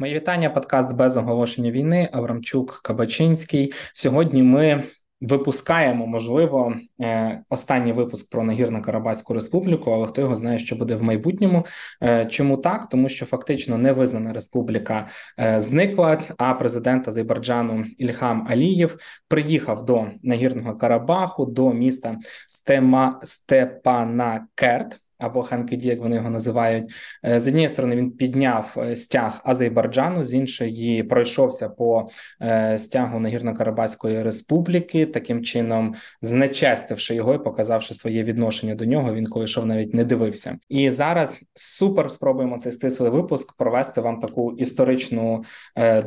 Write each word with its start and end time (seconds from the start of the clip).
Мої 0.00 0.14
вітання. 0.14 0.50
Подкаст 0.50 0.96
без 0.96 1.16
оголошення 1.16 1.70
війни. 1.70 2.08
Аврамчук 2.12 2.80
Кабачинський. 2.82 3.72
Сьогодні 3.92 4.42
ми 4.42 4.84
випускаємо, 5.20 6.06
можливо, 6.06 6.74
е, 7.00 7.42
останній 7.50 7.92
випуск 7.92 8.30
про 8.30 8.44
нагірно 8.44 8.82
Карабаську 8.82 9.34
республіку, 9.34 9.90
але 9.90 10.06
хто 10.06 10.20
його 10.20 10.36
знає, 10.36 10.58
що 10.58 10.76
буде 10.76 10.94
в 10.94 11.02
майбутньому. 11.02 11.66
Е, 12.02 12.26
чому 12.26 12.56
так? 12.56 12.88
Тому 12.88 13.08
що 13.08 13.26
фактично 13.26 13.78
невизнана 13.78 14.32
республіка 14.32 15.08
е, 15.40 15.60
зникла. 15.60 16.22
А 16.36 16.54
президент 16.54 17.08
Азербайджану 17.08 17.84
Ільхам 17.98 18.46
Алієв 18.50 18.98
приїхав 19.28 19.84
до 19.84 20.06
нагірного 20.22 20.76
Карабаху 20.76 21.46
до 21.46 21.72
міста 21.72 22.16
Стема 22.48 23.20
Степанакерт 23.22 25.00
або 25.18 25.42
Ханкенді, 25.42 25.88
як 25.88 26.00
вони 26.00 26.16
його 26.16 26.30
називають. 26.30 26.90
Е, 27.24 27.40
з 27.40 27.48
однієї 27.48 27.68
сторони 27.68 27.96
він 27.96 28.10
підняв 28.10 28.74
е, 28.78 28.96
стяг 28.96 29.40
Азербайджану, 29.44 30.24
з 30.24 30.34
іншої 30.34 31.02
пройшовся 31.02 31.68
по 31.68 32.08
е, 32.42 32.78
стягу 32.78 33.18
Нагірно-Карабаської 33.18 34.22
республіки, 34.22 35.06
таким 35.06 35.44
чином 35.44 35.94
знечестивши 36.22 37.14
його 37.14 37.34
і 37.34 37.38
показавши 37.38 37.94
своє 37.94 38.24
відношення 38.24 38.74
до 38.74 38.84
нього. 38.84 39.14
Він 39.14 39.26
коли 39.26 39.44
йшов, 39.44 39.66
навіть 39.66 39.94
не 39.94 40.04
дивився. 40.04 40.56
І 40.68 40.90
зараз 40.90 41.42
супер 41.54 42.10
спробуємо 42.10 42.58
цей 42.58 42.72
стислий 42.72 43.10
випуск 43.10 43.56
провести 43.56 44.00
вам 44.00 44.18
таку 44.18 44.52
історичну 44.52 45.44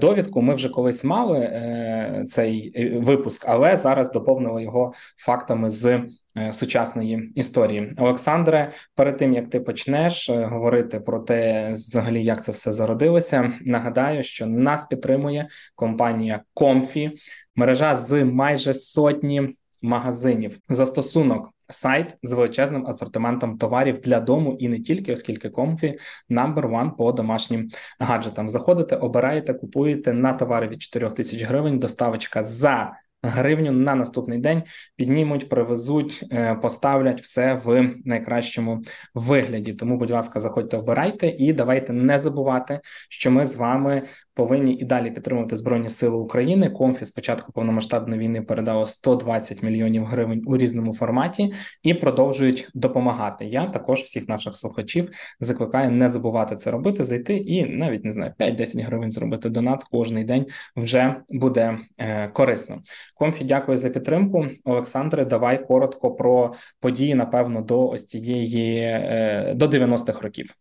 довідку. 0.02 0.41
Ми 0.41 0.53
вже 0.53 0.69
колись 0.69 1.03
мали 1.03 2.25
цей 2.30 2.73
випуск, 2.99 3.45
але 3.47 3.75
зараз 3.75 4.11
доповнили 4.11 4.63
його 4.63 4.93
фактами 5.17 5.69
з. 5.69 6.02
Е, 6.38 6.52
сучасної 6.52 7.31
історії. 7.35 7.94
Олександре, 7.98 8.72
перед 8.95 9.17
тим 9.17 9.34
як 9.34 9.49
ти 9.49 9.59
почнеш 9.59 10.30
е, 10.30 10.45
говорити 10.45 10.99
про 10.99 11.20
те, 11.20 11.72
взагалі 11.73 12.23
як 12.23 12.44
це 12.44 12.52
все 12.52 12.72
зародилося, 12.72 13.52
нагадаю, 13.62 14.23
що 14.23 14.48
нас 14.48 14.86
підтримує 14.86 15.49
компанія 15.75 16.41
Comfy, 16.53 17.11
мережа 17.55 17.95
з 17.95 18.23
майже 18.23 18.73
сотні 18.73 19.55
магазинів. 19.81 20.59
Застосунок. 20.70 21.50
Сайт 21.67 22.17
з 22.23 22.33
величезним 22.33 22.88
асортиментом 22.88 23.58
товарів 23.58 24.00
для 24.00 24.20
дому 24.20 24.55
і 24.59 24.67
не 24.67 24.80
тільки, 24.80 25.14
оскільки 25.14 25.50
Comfy 25.50 26.00
number 26.30 26.70
one 26.70 26.95
по 26.95 27.11
домашнім 27.11 27.70
гаджетам. 28.00 28.50
Заходите, 28.50 28.95
обираєте, 28.95 29.53
купуєте 29.53 30.14
на 30.14 30.33
товари 30.33 30.67
від 30.67 30.81
4 30.81 31.09
тисяч 31.09 31.42
гривень. 31.44 31.80
Доставочка 31.80 32.44
за 32.44 32.94
гривню 33.23 33.72
на 33.72 33.95
наступний 33.95 34.39
день 34.39 34.64
піднімуть, 34.95 35.50
привезуть, 35.50 36.25
е, 36.31 36.55
поставлять 36.55 37.22
все 37.22 37.53
в 37.53 37.89
найкращому 38.05 38.81
вигляді. 39.16 39.73
Тому, 39.73 39.97
будь 39.97 40.11
ласка, 40.11 40.39
заходьте, 40.39 40.77
вбирайте 40.77 41.27
і 41.27 41.53
давайте 41.53 41.94
не 41.94 42.19
забувати, 42.19 42.80
що 43.09 43.31
ми 43.31 43.45
з 43.45 43.55
вами 43.55 44.03
повинні 44.33 44.73
і 44.73 44.86
далі 44.86 45.11
підтримувати 45.11 45.55
збройні 45.55 45.89
сили 45.89 46.17
України. 46.17 46.69
Комфі 46.69 47.05
з 47.05 47.11
початку 47.11 47.52
повномасштабної 47.52 48.22
війни 48.22 48.42
передало 48.42 48.86
120 48.86 49.64
мільйонів 49.64 50.05
гривень 50.05 50.42
у 50.45 50.58
різному 50.58 50.94
форматі 50.94 51.53
і 51.83 51.94
продовжують 51.94 52.69
допомагати. 52.73 53.45
Я 53.45 53.66
також 53.66 53.99
всіх 53.99 54.27
наших 54.27 54.55
слухачів 54.55 55.09
закликаю 55.39 55.92
не 55.92 56.08
забувати 56.08 56.55
це 56.55 56.72
робити, 56.72 57.03
зайти 57.03 57.38
і 57.38 57.66
навіть 57.66 58.05
не 58.05 58.11
знаю 58.11 58.33
5-10 58.39 58.86
гривень 58.86 59.11
зробити 59.11 59.49
донат 59.49 59.83
кожний 59.83 60.23
день 60.23 60.45
вже 60.75 61.16
буде 61.30 61.77
е, 61.97 62.27
корисно. 62.27 62.81
Комфі, 63.22 63.44
дякую 63.44 63.77
за 63.77 63.89
підтримку. 63.89 64.47
Олександре, 64.64 65.25
давай 65.25 65.67
коротко 65.67 66.11
про 66.11 66.53
події, 66.80 67.16
напевно, 67.16 67.61
до 67.61 67.88
ось 67.88 68.05
цієї 68.05 68.77
е, 68.80 69.53
до 69.55 69.66
90-х 69.66 70.22
років. 70.22 70.55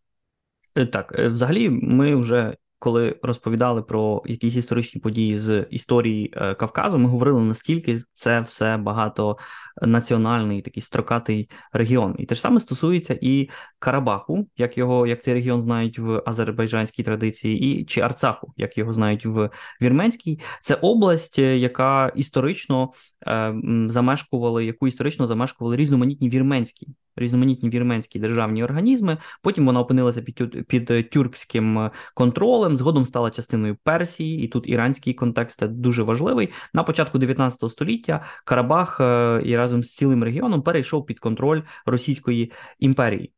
Е, 0.77 0.87
так, 0.87 1.15
е, 1.19 1.29
взагалі, 1.29 1.71
ми 1.71 2.15
вже 2.15 2.55
коли 2.81 3.17
розповідали 3.23 3.83
про 3.83 4.23
якісь 4.27 4.57
історичні 4.57 5.01
події 5.01 5.39
з 5.39 5.67
історії 5.71 6.33
е, 6.37 6.55
Кавказу, 6.55 6.99
ми 6.99 7.09
говорили 7.09 7.41
наскільки 7.41 8.01
це 8.13 8.41
все 8.41 8.77
багатонаціональний 8.77 10.63
такий 10.63 10.83
строкатий 10.83 11.51
регіон, 11.73 12.15
і 12.19 12.27
те 12.27 12.35
ж 12.35 12.41
саме 12.41 12.61
стосується 12.61 13.19
і 13.21 13.49
Карабаху, 13.79 14.47
як 14.57 14.79
його 14.79 15.07
як 15.07 15.23
цей 15.23 15.35
регіон 15.35 15.61
знають 15.61 15.99
в 15.99 16.23
азербайджанській 16.27 17.03
традиції, 17.03 17.59
і 17.59 17.85
чи 17.85 18.01
Арцаху, 18.01 18.53
як 18.57 18.79
його 18.79 18.93
знають 18.93 19.27
в 19.27 19.51
вірменській. 19.83 20.41
Це 20.63 20.75
область, 20.75 21.39
е, 21.39 21.59
яка 21.59 22.13
історично 22.15 22.93
е, 23.27 23.55
замешкували, 23.89 24.65
яку 24.65 24.87
історично 24.89 25.27
замешкували 25.27 25.77
різноманітні 25.77 26.29
вірменські 26.29 26.89
різноманітні 27.17 27.71
вірменські 27.71 28.19
державні 28.19 28.65
організми. 28.65 29.17
Потім 29.43 29.67
вона 29.67 29.81
опинилася 29.81 30.23
під 30.23 30.67
під 30.67 31.11
тюркським 31.11 31.91
контролем. 32.15 32.70
Згодом 32.77 33.07
стала 33.07 33.31
частиною 33.31 33.77
Персії, 33.83 34.45
і 34.45 34.49
тут 34.49 34.69
іранський 34.69 35.15
контекст 35.15 35.67
дуже 35.67 36.03
важливий. 36.03 36.49
На 36.75 36.83
початку 36.83 37.19
19 37.19 37.71
століття 37.71 38.25
Карабах 38.45 39.01
е, 39.01 39.43
і 39.45 39.57
разом 39.57 39.85
з 39.85 39.95
цілим 39.95 40.25
регіоном 40.25 40.63
перейшов 40.63 41.07
під 41.07 41.21
контроль 41.21 41.63
Російської 41.87 42.53
імперії. 42.79 43.33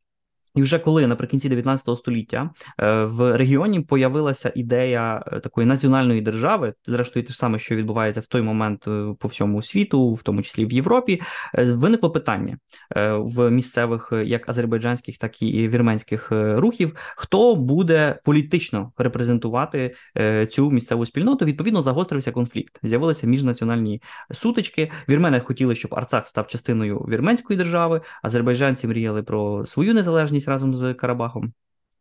І 0.55 0.61
вже 0.61 0.79
коли 0.79 1.07
наприкінці 1.07 1.49
19 1.49 1.97
століття 1.97 2.49
е, 2.79 3.03
в 3.03 3.37
регіоні 3.37 3.79
появилася 3.79 4.51
ідея 4.55 5.23
е, 5.27 5.39
такої 5.39 5.67
національної 5.67 6.21
держави, 6.21 6.73
зрештою, 6.85 7.25
те 7.25 7.33
ж 7.33 7.39
саме, 7.39 7.59
що 7.59 7.75
відбувається 7.75 8.21
в 8.21 8.27
той 8.27 8.41
момент 8.41 8.87
е, 8.87 9.13
по 9.19 9.27
всьому 9.27 9.61
світу, 9.61 10.13
в 10.13 10.23
тому 10.23 10.41
числі 10.41 10.65
в 10.65 10.73
Європі, 10.73 11.21
виникло 11.53 12.11
питання 12.11 12.57
в 13.15 13.49
місцевих 13.49 14.13
як 14.25 14.49
азербайджанських, 14.49 15.17
так 15.17 15.41
і 15.41 15.67
вірменських 15.67 16.27
рухів, 16.31 16.95
хто 17.17 17.55
буде 17.55 18.19
політично 18.23 18.91
репрезентувати 18.97 19.95
цю 20.49 20.71
місцеву 20.71 21.05
спільноту. 21.05 21.45
Відповідно, 21.45 21.81
загострився 21.81 22.31
конфлікт. 22.31 22.79
З'явилися 22.83 23.27
міжнаціональні 23.27 24.01
сутички. 24.31 24.91
Вірмени 25.09 25.39
хотіли, 25.39 25.75
щоб 25.75 25.95
Арцах 25.95 26.27
став 26.27 26.47
частиною 26.47 26.97
вірменської 26.97 27.57
держави, 27.57 28.01
азербайджанці 28.23 28.87
мріяли 28.87 29.23
про 29.23 29.65
свою 29.65 29.93
незалежність 29.93 30.42
незалежність 30.43 30.47
разом 30.47 30.75
з 30.75 30.93
Карабахом. 30.93 31.53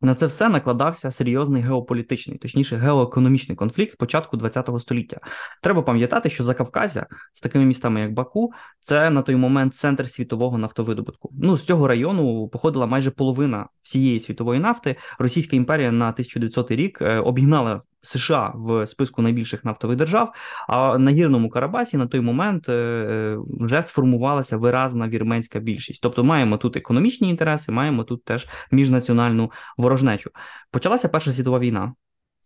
На 0.04 0.14
це 0.14 0.26
все 0.26 0.48
накладався 0.48 1.10
серйозний 1.10 1.62
геополітичний, 1.62 2.38
точніше, 2.38 2.76
геоекономічний 2.76 3.56
конфлікт 3.56 3.98
початку 3.98 4.38
ХХ 4.38 4.80
століття. 4.80 5.20
Треба 5.62 5.82
пам'ятати, 5.82 6.30
що 6.30 6.44
Закавказя 6.44 7.06
з 7.32 7.40
такими 7.40 7.64
містами, 7.64 8.00
як 8.00 8.12
Баку, 8.12 8.52
це 8.80 9.10
на 9.10 9.22
той 9.22 9.36
момент 9.36 9.74
центр 9.74 10.08
світового 10.08 10.58
нафтовидобутку. 10.58 11.30
Ну 11.32 11.56
з 11.56 11.64
цього 11.64 11.88
району 11.88 12.48
походила 12.48 12.86
майже 12.86 13.10
половина 13.10 13.68
всієї 13.82 14.20
світової 14.20 14.60
нафти. 14.60 14.96
Російська 15.18 15.56
імперія 15.56 15.92
на 15.92 16.08
1900 16.08 16.70
рік 16.70 16.98
е, 17.02 17.18
обігнала 17.18 17.82
США 18.02 18.52
в 18.54 18.86
списку 18.86 19.22
найбільших 19.22 19.64
нафтових 19.64 19.96
держав. 19.96 20.34
А 20.68 20.98
на 20.98 21.10
гірному 21.10 21.50
Карабасі 21.50 21.96
на 21.96 22.06
той 22.06 22.20
момент 22.20 22.68
е, 22.68 22.72
е, 22.72 23.38
вже 23.60 23.82
сформувалася 23.82 24.56
виразна 24.56 25.08
вірменська 25.08 25.58
більшість. 25.58 26.02
Тобто 26.02 26.24
маємо 26.24 26.56
тут 26.56 26.76
економічні 26.76 27.30
інтереси, 27.30 27.72
маємо 27.72 28.04
тут 28.04 28.24
теж 28.24 28.48
міжнаціональну 28.70 29.52
ворожнечу. 29.76 30.30
Почалася 30.70 31.08
Перша 31.08 31.32
світова 31.32 31.58
війна. 31.58 31.94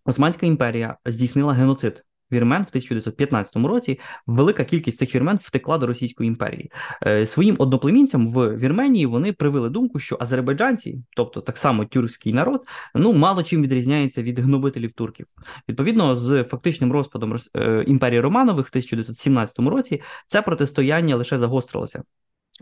Османська 0.05 0.47
імперія 0.47 0.97
здійснила 1.07 1.53
геноцид 1.53 2.05
вірмен 2.33 2.63
в 2.63 2.69
1915 2.69 3.57
році 3.57 4.01
велика 4.27 4.65
кількість 4.65 4.99
цих 4.99 5.15
вірмен 5.15 5.39
втекла 5.43 5.79
до 5.79 5.87
Російської 5.87 6.29
імперії. 6.29 6.71
Е, 7.07 7.27
своїм 7.27 7.57
одноплемінцям 7.59 8.29
в 8.29 8.57
Вірменії 8.57 9.07
вони 9.07 9.33
привели 9.33 9.71
думку, 9.71 9.99
що 9.99 10.17
азербайджанці, 10.21 11.03
тобто 11.17 11.41
так 11.41 11.59
само 11.59 11.85
тюркський 11.85 12.33
народ, 12.33 12.67
ну 12.95 13.13
мало 13.13 13.43
чим 13.43 13.63
відрізняється 13.63 14.23
від 14.23 14.39
гнобителів 14.39 14.93
турків. 14.93 15.27
Відповідно, 15.69 16.17
з 16.17 16.45
фактичним 16.45 16.93
розпадом 16.93 17.37
е, 17.57 17.85
імперії 17.87 18.21
Романових 18.21 18.67
в 18.67 18.71
1917 18.71 19.59
році 19.59 20.03
це 20.27 20.43
протистояння 20.43 21.17
лише 21.17 21.39
загострилося. 21.39 22.03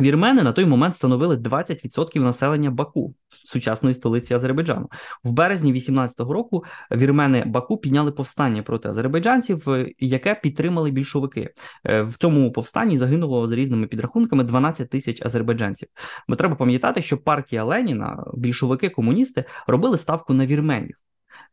Вірмени 0.00 0.43
на 0.43 0.53
той 0.53 0.66
момент 0.66 0.97
становили 0.97 1.37
20% 1.37 2.19
населення 2.21 2.71
Баку, 2.71 3.15
сучасної 3.44 3.94
столиці 3.94 4.34
Азербайджану. 4.34 4.91
В 5.25 5.32
березні 5.32 5.72
18-го 5.72 6.32
року 6.32 6.65
вірмени 6.93 7.44
Баку 7.47 7.77
підняли 7.77 8.12
повстання 8.12 8.62
проти 8.62 8.88
азербайджанців, 8.88 9.70
е, 9.70 9.93
яке 9.99 10.35
підтримали 10.35 10.91
більшовики. 10.91 11.50
Е, 11.85 12.02
в 12.02 12.17
тому 12.17 12.52
повстанні 12.52 12.99
загинуло 12.99 13.46
за 13.46 13.56
різними 13.56 13.87
підрахунками 13.87 14.44
12 14.44 14.91
тисяч 14.91 15.23
азербайджанців. 15.26 15.88
Бо 16.29 16.37
треба 16.37 16.55
пам'ятати, 16.56 17.02
що 17.02 17.19
партія 17.19 17.64
Леніна, 17.64 18.25
більшовики, 18.35 18.88
комуністи 18.88 19.44
робили 19.67 19.99
ставку 19.99 20.35
на 20.35 20.47
вірменів 20.47 20.97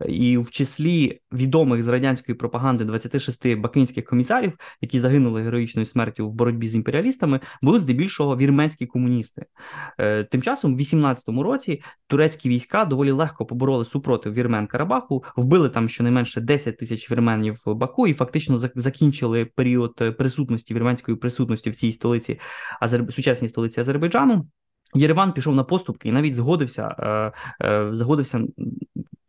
і 0.07 0.37
в 0.37 0.51
числі 0.51 1.19
відомих 1.31 1.83
з 1.83 1.87
радянської 1.87 2.35
пропаганди 2.35 2.85
26 2.85 3.55
бакинських 3.55 4.05
комісарів, 4.05 4.57
які 4.81 4.99
загинули 4.99 5.41
героїчною 5.41 5.85
смертю 5.85 6.29
в 6.29 6.33
боротьбі 6.33 6.67
з 6.67 6.75
імперіалістами, 6.75 7.39
були 7.61 7.79
здебільшого 7.79 8.37
вірменські 8.37 8.85
комуністи. 8.85 9.45
Е, 9.97 10.23
тим 10.23 10.41
часом, 10.41 10.75
в 10.75 10.79
18-му 10.79 11.43
році, 11.43 11.83
турецькі 12.07 12.49
війська 12.49 12.85
доволі 12.85 13.11
легко 13.11 13.45
побороли 13.45 13.85
супротив 13.85 14.33
вірмен 14.33 14.67
Карабаху, 14.67 15.23
вбили 15.35 15.69
там 15.69 15.89
щонайменше 15.89 16.41
10 16.41 16.77
тисяч 16.77 17.11
вірменів 17.11 17.61
в 17.65 17.73
Баку 17.73 18.07
і 18.07 18.13
фактично 18.13 18.57
закінчили 18.75 19.45
період 19.45 20.17
присутності 20.17 20.73
вірменської 20.73 21.17
присутності 21.17 21.69
в 21.69 21.75
цій 21.75 21.91
столиці, 21.91 22.39
сучасній 23.09 23.49
столиці 23.49 23.79
Азербайджану. 23.81 24.45
Єреван 24.93 25.33
пішов 25.33 25.55
на 25.55 25.63
поступки 25.63 26.09
і 26.09 26.11
навіть 26.11 26.35
згодився 26.35 26.95
е, 26.99 27.31
е, 27.67 27.89
згодився 27.91 28.41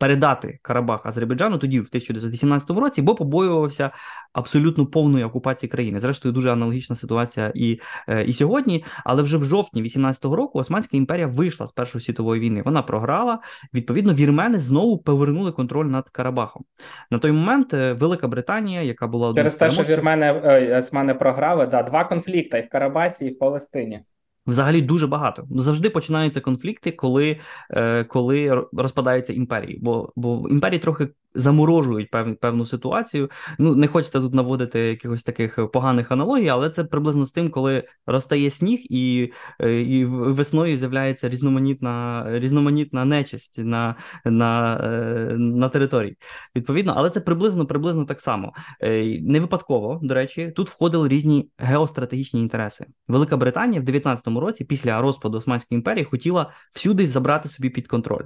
передати 0.03 0.59
Карабах 0.61 1.05
Азербайджану 1.05 1.57
тоді, 1.57 1.79
в 1.79 1.87
1918 1.89 2.69
році, 2.69 3.01
бо 3.01 3.15
побоювався 3.15 3.91
абсолютно 4.33 4.85
повної 4.85 5.25
окупації 5.25 5.69
країни. 5.69 5.99
Зрештою, 5.99 6.33
дуже 6.33 6.51
аналогічна 6.51 6.95
ситуація 6.95 7.51
і 7.55 7.79
е, 8.09 8.23
і 8.23 8.33
сьогодні. 8.33 8.85
Але 9.05 9.23
вже 9.23 9.37
в 9.37 9.43
жовтні 9.43 9.83
18-го 9.83 10.35
року 10.35 10.59
Османська 10.59 10.97
імперія 10.97 11.27
вийшла 11.27 11.67
з 11.67 11.71
Першої 11.71 12.03
світової 12.03 12.41
війни. 12.41 12.61
Вона 12.65 12.81
програла. 12.81 13.39
Відповідно, 13.73 14.13
вірмени 14.13 14.59
знову 14.59 14.97
повернули 14.97 15.51
контроль 15.51 15.85
над 15.85 16.09
Карабахом. 16.09 16.63
На 17.11 17.19
той 17.19 17.31
момент 17.31 17.73
Велика 17.73 18.27
Британія, 18.27 18.81
яка 18.81 19.07
була 19.07 19.33
через 19.33 19.55
те, 19.55 19.69
що 19.69 19.83
вірмени 19.83 20.31
османи 20.77 21.13
програли, 21.13 21.65
да, 21.67 21.83
два 21.83 22.03
конфлікти 22.03 22.57
і 22.57 22.61
в 22.61 22.69
Карабасі, 22.69 23.25
і 23.25 23.29
в 23.29 23.39
Палестині. 23.39 24.03
Взагалі 24.47 24.81
дуже 24.81 25.07
багато. 25.07 25.47
Завжди 25.51 25.89
починаються 25.89 26.41
конфлікти, 26.41 26.91
коли 26.91 27.39
е, 27.69 28.03
коли 28.03 28.65
розпадаються 28.73 29.33
імперії. 29.33 29.79
Бо 29.81 30.13
бо 30.15 30.49
імперії 30.49 30.79
трохи 30.79 31.07
заморожують 31.35 32.09
пев, 32.09 32.37
певну 32.37 32.65
ситуацію. 32.65 33.29
Ну 33.57 33.75
не 33.75 33.87
хочеться 33.87 34.19
тут 34.19 34.33
наводити 34.33 34.79
якихось 34.79 35.23
таких 35.23 35.71
поганих 35.71 36.11
аналогій, 36.11 36.49
але 36.49 36.69
це 36.69 36.83
приблизно 36.83 37.25
з 37.25 37.31
тим, 37.31 37.49
коли 37.49 37.83
розтає 38.07 38.51
сніг, 38.51 38.79
і 38.83 39.31
е, 39.59 39.81
і 39.81 40.05
весною 40.05 40.77
з'являється 40.77 41.29
різноманітна 41.29 42.25
різноманітна 42.29 43.05
нечисть 43.05 43.57
на 43.57 43.95
на, 44.25 44.77
е, 44.83 45.33
на 45.37 45.69
території. 45.69 46.17
Відповідно, 46.55 46.93
але 46.95 47.09
це 47.09 47.21
приблизно 47.21 47.65
приблизно 47.65 48.05
так 48.05 48.21
само. 48.21 48.53
Е, 48.81 49.19
не 49.21 49.39
випадково, 49.39 49.99
до 50.03 50.13
речі, 50.13 50.53
тут 50.55 50.69
входили 50.69 51.07
різні 51.07 51.49
геостратегічні 51.57 52.41
інтереси. 52.41 52.85
Велика 53.07 53.37
Британія 53.37 53.81
в 53.81 53.83
19-му 53.83 54.39
році, 54.39 54.63
після 54.63 55.01
розпаду 55.01 55.37
Османської 55.37 55.77
імперії, 55.77 56.05
хотіла 56.05 56.51
всюди 56.73 57.07
забрати 57.07 57.49
собі 57.49 57.69
під 57.69 57.87
контроль. 57.87 58.25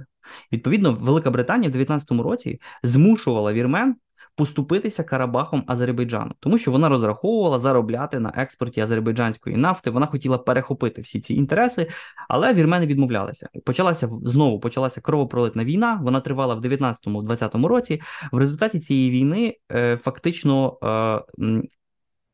Відповідно, 0.52 0.92
Велика 0.92 1.30
Британія 1.30 1.70
в 1.70 1.76
19-му 1.76 2.22
році 2.22 2.60
змушувала 2.98 3.52
вірмен 3.52 3.96
поступитися 4.36 5.04
Карабахом 5.04 5.64
Азербайджану, 5.66 6.32
тому 6.40 6.58
що 6.58 6.70
вона 6.70 6.88
розраховувала 6.88 7.58
заробляти 7.58 8.20
на 8.20 8.32
експорті 8.36 8.80
азербайджанської 8.80 9.56
нафти. 9.56 9.90
Вона 9.90 10.06
хотіла 10.06 10.38
перехопити 10.38 11.02
всі 11.02 11.20
ці 11.20 11.34
інтереси, 11.34 11.86
але 12.28 12.54
вірмени 12.54 12.86
відмовлялися. 12.86 13.48
Почалася 13.64 14.10
знову 14.24 14.60
почалася 14.60 15.00
кровопролитна 15.00 15.64
війна. 15.64 16.00
Вона 16.02 16.20
тривала 16.20 16.54
в 16.54 16.60
19-20 16.60 17.66
році. 17.66 18.00
В 18.32 18.38
результаті 18.38 18.80
цієї 18.80 19.10
війни 19.10 19.56
е, 19.72 19.96
фактично 19.96 20.78
е, 20.82 21.62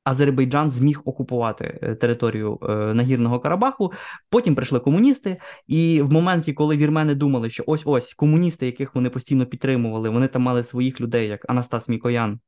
Азербайджан 0.05 0.71
зміг 0.71 1.03
окупувати 1.05 1.79
е, 1.83 1.95
територію 1.95 2.59
е, 2.63 2.95
нагірного 2.95 3.41
Карабаху. 3.41 3.93
Потім 4.31 4.55
прийшли 4.55 4.81
комуністи, 4.81 5.37
і 5.67 6.03
в 6.03 6.13
моменті, 6.13 6.53
коли 6.53 6.77
вірмени 6.77 7.15
думали, 7.15 7.51
що 7.51 7.65
ось 7.67 7.83
ось 7.85 8.15
комуністи, 8.15 8.67
яких 8.67 8.95
вони 8.95 9.11
постійно 9.11 9.47
підтримували, 9.47 10.09
вони 10.09 10.29
там 10.29 10.43
мали 10.43 10.65
своїх 10.65 11.01
людей, 11.01 11.29
як 11.29 11.51
Анастас 11.51 11.89
Мікоян. 11.89 12.41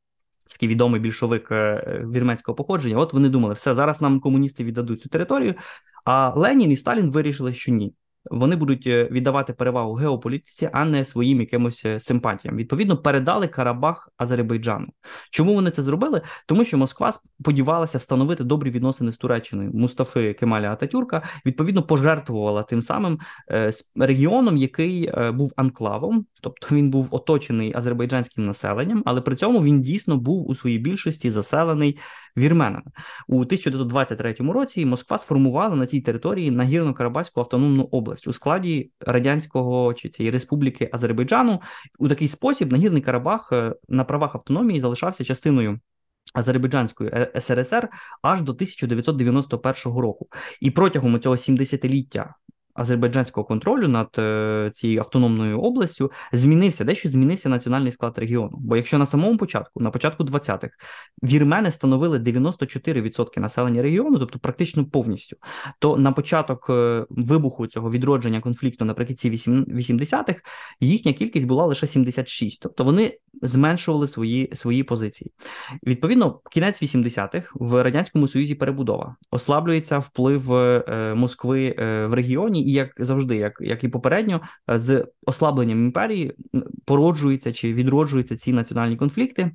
Такий 0.53 0.69
відомий 0.69 1.01
більшовик 1.01 1.49
е, 1.51 2.05
вірменського 2.13 2.57
походження. 2.57 2.97
От 2.97 3.13
вони 3.13 3.29
думали, 3.29 3.55
все 3.55 3.75
зараз 3.75 4.01
нам 4.01 4.21
комуністи 4.21 4.65
віддадуть 4.65 5.03
цю 5.03 5.09
територію. 5.09 5.55
А 6.05 6.33
Ленін 6.37 6.71
і 6.71 6.77
Сталін 6.77 7.11
вирішили, 7.11 7.53
що 7.53 7.73
ні 7.73 7.95
вони 8.31 8.57
будуть 8.57 8.87
е, 8.87 9.09
віддавати 9.11 9.53
перевагу 9.53 9.95
геополітиці, 9.95 10.71
а 10.73 10.85
не 10.85 11.05
своїм 11.05 11.41
якимось 11.41 11.85
е, 11.85 12.01
симпатіям. 12.01 12.57
Відповідно, 12.57 12.97
передали 12.97 13.49
Карабах 13.49 14.11
Азербайджану. 14.17 14.87
Чому 15.31 15.55
вони 15.55 15.71
це 15.71 15.83
зробили? 15.83 16.21
Тому 16.47 16.65
що 16.65 16.79
Москва 16.79 17.13
сподівалася 17.13 17.99
встановити 17.99 18.45
добрі 18.45 18.71
відносини 18.71 19.13
з 19.13 19.17
Туреччиною 19.17 19.71
Мустафи 19.75 20.33
Кемаля 20.35 20.73
Ататюрка. 20.73 21.23
Відповідно, 21.47 21.83
пожертвувала 21.83 22.63
тим 22.63 22.83
самим 22.83 23.19
е, 23.51 23.73
регіоном, 23.97 24.57
який 24.57 25.13
був 25.33 25.53
анклавом, 25.57 26.27
тобто 26.43 26.75
він 26.75 26.91
був 26.91 27.09
оточений 27.11 27.73
азербайджанським 27.77 28.47
населенням, 28.47 29.03
але 29.07 29.21
при 29.21 29.37
цьому 29.37 29.63
він 29.63 29.83
дійсно 29.83 30.17
був 30.17 30.51
у 30.51 30.55
своїй 30.55 30.79
більшості 30.79 31.31
заселений 31.31 31.99
вірменами. 32.37 32.85
У 33.29 33.35
1923 33.41 34.33
році 34.33 34.87
Москва 34.87 35.19
сформувала 35.19 35.77
на 35.77 35.87
цій 35.87 36.01
території 36.01 36.51
нагірно-карабаську 36.51 37.41
автономну 37.41 37.89
область 37.91 38.27
у 38.27 38.33
складі 38.33 38.91
радянського 39.01 39.95
чи 39.95 40.09
цієї 40.09 40.31
республіки 40.31 40.91
Азербайджану. 40.93 41.61
У 41.99 42.09
такий 42.09 42.29
спосіб 42.29 42.73
нагірний 42.73 43.03
Карабах 43.03 43.49
е, 43.53 43.75
на 43.89 44.05
правах 44.05 44.35
автономії 44.35 44.81
залишався 44.81 45.25
частиною. 45.25 45.81
Азербайджанської 46.35 47.29
СРСР 47.41 47.89
аж 48.23 48.41
до 48.41 48.53
1991 48.53 49.99
року, 49.99 50.29
і 50.61 50.71
протягом 50.71 51.21
цього 51.21 51.35
70-ліття 51.35 52.35
азербайджанського 52.77 53.45
контролю 53.45 53.89
над 53.89 54.09
е, 54.19 54.71
цією 54.75 55.01
автономною 55.01 55.61
областю 55.61 56.13
змінився 56.33 56.85
дещо 56.85 57.09
змінився 57.09 57.49
національний 57.49 57.93
склад 57.93 58.19
регіону. 58.19 58.57
Бо 58.61 58.77
якщо 58.77 58.99
на 58.99 59.07
самому 59.07 59.39
початку, 59.39 59.81
на 59.81 59.91
початку 59.91 60.25
20-х, 60.25 60.71
вірмени 61.23 61.71
становили 61.71 62.19
94% 62.19 63.41
населення 63.41 63.83
регіону, 63.83 64.19
тобто 64.19 64.39
практично 64.39 64.85
повністю, 64.85 65.37
то 65.79 65.97
на 65.97 66.13
початок 66.13 66.67
е, 66.71 67.07
вибуху 67.11 67.67
цього 67.67 67.91
відродження 67.91 68.41
конфлікту 68.41 68.85
наприкінці 68.85 69.31
80-х 69.31 70.41
їхня 70.81 71.13
кількість 71.13 71.47
була 71.47 71.65
лише 71.67 71.87
76, 71.87 72.63
тобто 72.63 72.85
вони 72.85 73.19
зменшували 73.43 74.07
свої 74.07 74.51
свої 74.55 74.83
позиції. 74.83 75.31
Відповідно, 75.87 76.41
кінець 76.51 76.83
80-х 76.83 77.51
в 77.55 77.83
радянському 77.83 78.29
союзі 78.29 78.55
перебудова 78.55 79.17
ослаблюється 79.31 79.99
вплив 79.99 80.55
е, 80.55 81.15
Москви 81.17 81.75
в 81.79 82.15
регіоні 82.15 82.63
і 82.67 82.73
як 82.73 82.91
завжди, 82.99 83.37
як 83.37 83.59
як 83.61 83.85
і 83.85 83.89
попередньо, 83.89 84.41
з 84.69 85.07
ослабленням 85.27 85.79
імперії 85.79 86.35
породжуються 86.85 87.53
чи 87.53 87.73
відроджуються 87.73 88.37
ці 88.37 88.53
національні 88.53 88.97
конфлікти. 88.97 89.51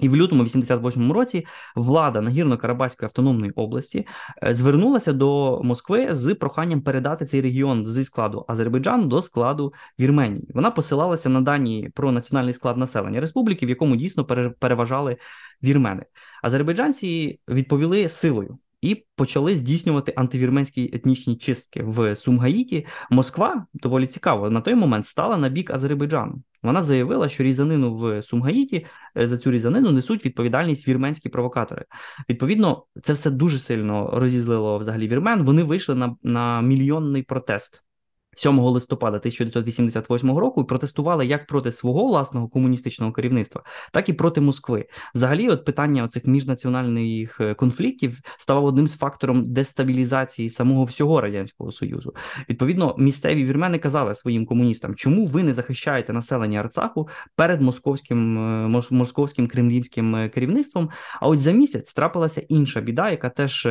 І 0.00 0.08
в 0.08 0.16
лютому 0.16 0.44
88-му 0.44 1.12
році 1.12 1.46
влада 1.76 2.20
Нагірно-Карабаської 2.20 3.04
автономної 3.04 3.52
області 3.52 4.06
е, 4.42 4.54
звернулася 4.54 5.12
до 5.12 5.60
Москви 5.64 6.08
з 6.10 6.34
проханням 6.34 6.80
передати 6.80 7.26
цей 7.26 7.40
регіон 7.40 7.86
зі 7.86 8.04
складу 8.04 8.44
Азербайджану 8.48 9.06
до 9.06 9.22
складу 9.22 9.72
Вірменії. 10.00 10.48
Вона 10.54 10.70
посилалася 10.70 11.28
на 11.28 11.40
дані 11.40 11.90
про 11.94 12.12
національний 12.12 12.54
склад 12.54 12.76
населення 12.76 13.20
республіки, 13.20 13.66
в 13.66 13.68
якому 13.68 13.96
дійсно 13.96 14.24
переважали 14.58 15.16
вірмени. 15.62 16.02
Азербайджанці 16.42 17.40
відповіли 17.48 18.08
силою 18.08 18.58
і 18.82 19.06
почали 19.16 19.56
здійснювати 19.56 20.12
антивірменські 20.16 20.90
етнічні 20.92 21.36
чистки 21.36 21.82
в 21.82 22.16
Сумгаїті. 22.16 22.86
Москва 23.10 23.66
доволі 23.72 24.06
цікаво 24.06 24.50
на 24.50 24.60
той 24.60 24.74
момент 24.74 25.06
стала 25.06 25.36
на 25.36 25.48
бік 25.48 25.70
Азербайджану. 25.70 26.42
Вона 26.62 26.82
заявила, 26.82 27.28
що 27.28 27.42
різанину 27.42 27.94
в 27.94 28.22
Сумгаїті 28.22 28.86
е, 29.16 29.26
за 29.26 29.38
цю 29.38 29.50
різанину 29.50 29.92
несуть 29.92 30.26
відповідальність 30.26 30.88
вірменські 30.88 31.28
провокатори. 31.28 31.84
Відповідно, 32.28 32.84
це 33.02 33.12
все 33.12 33.30
дуже 33.30 33.58
сильно 33.58 34.10
розізлило 34.12 34.78
взагалі 34.78 35.08
вірмен. 35.08 35.42
Вони 35.42 35.62
вийшли 35.62 35.94
на, 35.94 36.16
на 36.22 36.62
мільйонний 36.62 37.22
протест. 37.22 37.82
7 38.36 38.58
листопада 38.58 39.16
1988 39.16 40.38
року 40.38 40.64
протестували 40.64 41.26
як 41.26 41.46
проти 41.46 41.72
свого 41.72 42.06
власного 42.06 42.48
комуністичного 42.48 43.12
керівництва, 43.12 43.62
так 43.92 44.08
і 44.08 44.12
проти 44.12 44.40
Москви. 44.40 44.86
Взагалі, 45.14 45.48
от 45.48 45.64
питання 45.64 46.08
цих 46.08 46.26
міжнаціональних 46.26 47.40
е, 47.40 47.54
конфліктів 47.54 48.20
ставало 48.38 48.68
одним 48.68 48.88
з 48.88 48.96
фактором 48.96 49.52
дестабілізації 49.52 50.50
самого 50.50 50.84
всього 50.84 51.20
радянського 51.20 51.72
союзу. 51.72 52.14
Відповідно, 52.48 52.94
місцеві 52.98 53.44
вірмени 53.44 53.78
казали 53.78 54.14
своїм 54.14 54.46
комуністам, 54.46 54.94
чому 54.94 55.26
ви 55.26 55.42
не 55.42 55.54
захищаєте 55.54 56.12
населення 56.12 56.60
Арцаху 56.60 57.08
перед 57.36 57.60
московським 57.60 58.38
е, 58.38 58.82
московським 58.90 59.48
кремлівським 59.48 60.16
е, 60.16 60.28
керівництвом. 60.28 60.90
А 61.20 61.28
ось 61.28 61.38
за 61.38 61.52
місяць 61.52 61.92
трапилася 61.92 62.40
інша 62.48 62.80
біда, 62.80 63.10
яка 63.10 63.28
теж 63.28 63.68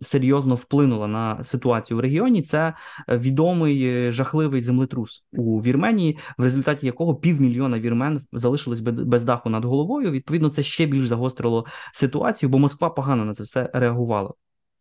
серйозно 0.00 0.54
вплинула 0.54 1.06
на 1.06 1.44
ситуацію 1.44 1.96
в 1.96 2.00
регіоні. 2.00 2.42
Це 2.42 2.74
е, 3.08 3.18
відомий 3.18 3.84
е, 3.84 4.12
жахливий 4.12 4.60
землетрус 4.60 5.24
у 5.32 5.62
Вірменії, 5.62 6.18
в 6.38 6.42
результаті 6.42 6.86
якого 6.86 7.14
півмільйона 7.14 7.80
вірмен 7.80 8.22
залишились 8.32 8.80
без 8.80 9.24
даху 9.24 9.50
над 9.50 9.64
головою. 9.64 10.10
Відповідно, 10.10 10.48
це 10.48 10.62
ще 10.62 10.86
більш 10.86 11.06
загострило 11.06 11.66
ситуацію, 11.92 12.48
бо 12.50 12.58
Москва 12.58 12.90
погано 12.90 13.24
на 13.24 13.34
це 13.34 13.42
все 13.42 13.70
реагувала. 13.72 14.32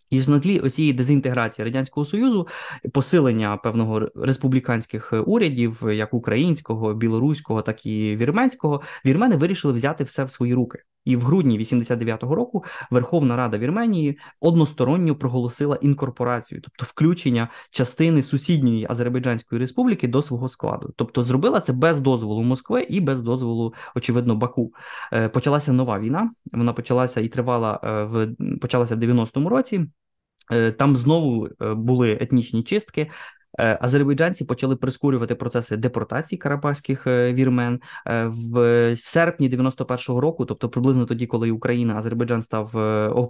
І 0.09 0.19
на 0.27 0.39
тлі 0.39 0.59
оцієї 0.59 0.93
дезінтеграції 0.93 1.65
радянського 1.65 2.05
союзу, 2.05 2.47
посилення 2.93 3.57
певного 3.57 4.09
республіканських 4.15 5.13
урядів, 5.25 5.83
як 5.91 6.13
українського, 6.13 6.93
білоруського, 6.93 7.61
так 7.61 7.85
і 7.85 8.15
вірменського, 8.15 8.81
вірмени 9.05 9.35
вирішили 9.35 9.73
взяти 9.73 10.03
все 10.03 10.23
в 10.23 10.31
свої 10.31 10.53
руки. 10.53 10.79
І 11.07 11.15
в 11.15 11.21
грудні 11.21 11.59
89-го 11.59 12.35
року 12.35 12.63
Верховна 12.91 13.35
Рада 13.35 13.57
Вірменії 13.57 14.19
односторонньо 14.39 15.15
проголосила 15.15 15.75
інкорпорацію, 15.81 16.61
тобто 16.61 16.85
включення 16.85 17.49
частини 17.71 18.23
сусідньої 18.23 18.87
Азербайджанської 18.89 19.59
республіки 19.59 20.07
до 20.07 20.21
свого 20.21 20.49
складу. 20.49 20.93
Тобто 20.95 21.23
зробила 21.23 21.59
це 21.59 21.73
без 21.73 22.01
дозволу 22.01 22.43
Москви 22.43 22.81
і 22.81 23.01
без 23.01 23.21
дозволу, 23.21 23.73
очевидно, 23.95 24.35
Баку. 24.35 24.73
Е, 25.13 25.29
почалася 25.29 25.73
нова 25.73 25.99
війна. 25.99 26.31
Вона 26.51 26.73
почалася 26.73 27.21
і 27.21 27.27
тривала 27.27 27.79
е, 27.83 28.03
в 28.03 28.35
почалася 28.61 28.95
в 28.95 28.99
90-му 28.99 29.49
році. 29.49 29.85
Е, 30.51 30.71
там 30.71 30.97
знову 30.97 31.47
були 31.59 32.17
етнічні 32.21 32.63
чистки. 32.63 33.09
Е, 33.59 33.77
азербайджанці 33.81 34.45
почали 34.45 34.75
прискорювати 34.75 35.35
процеси 35.35 35.77
депортації 35.77 36.39
карабахських 36.39 37.07
е, 37.07 37.33
вірмен 37.33 37.79
в 38.25 38.95
серпні 38.97 39.49
91-го 39.49 40.21
року, 40.21 40.45
тобто 40.45 40.69
приблизно 40.69 41.05
тоді, 41.05 41.25
коли 41.25 41.51
Україна 41.51 41.95
Азербайджан 41.95 42.43
став 42.43 42.71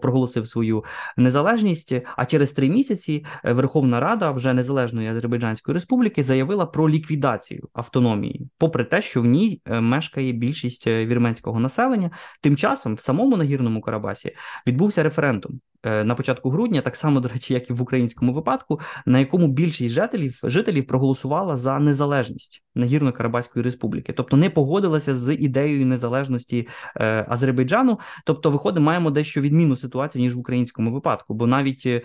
проголосив 0.02 0.48
свою 0.48 0.84
незалежність. 1.18 1.94
А 2.16 2.26
через 2.26 2.52
три 2.52 2.70
місяці 2.70 3.26
Верховна 3.44 4.00
Рада 4.00 4.32
вже 4.32 4.54
незалежної 4.54 5.08
Азербайджанської 5.08 5.74
республіки 5.74 6.24
заявила 6.24 6.66
про 6.66 6.90
ліквідацію 6.90 7.70
автономії, 7.74 8.50
попри 8.58 8.84
те, 8.84 9.02
що 9.02 9.22
в 9.22 9.26
ній 9.26 9.62
мешкає 9.66 10.32
більшість 10.32 10.88
вірменського 10.88 11.60
населення. 11.60 12.12
Тим 12.42 12.58
часом 12.58 12.96
в 12.96 13.00
самому 13.00 13.38
нагірному 13.38 13.82
Карабасі 13.82 14.36
відбувся 14.68 15.04
референдум. 15.04 15.60
Е, 15.88 16.04
на 16.04 16.16
початку 16.16 16.50
грудня, 16.50 16.82
так 16.82 16.96
само 16.96 17.20
до 17.20 17.28
речі, 17.28 17.54
як 17.54 17.70
і 17.70 17.74
в 17.74 17.82
українському 17.82 18.34
випадку, 18.34 18.80
на 19.06 19.20
якому 19.20 19.48
більшість 19.48 19.96
жителів 19.96 20.40
жителів 20.44 20.88
проголосувала 20.88 21.58
за 21.58 21.80
незалежність 21.80 22.64
Нагірно-Карабаської 22.76 23.62
республіки, 23.62 24.14
тобто 24.14 24.38
не 24.38 24.50
погодилася 24.50 25.16
з 25.16 25.34
ідеєю 25.34 25.86
незалежності 25.86 26.68
е, 26.96 27.26
Азербайджану. 27.30 28.00
Тобто, 28.26 28.52
виходить, 28.52 28.84
маємо 28.84 29.12
дещо 29.12 29.42
відмінну 29.42 29.76
ситуацію 29.76 30.22
ніж 30.22 30.36
в 30.36 30.40
українському 30.40 30.92
випадку. 30.92 31.34
Бо 31.34 31.48
навіть 31.48 31.84
е, 31.86 32.02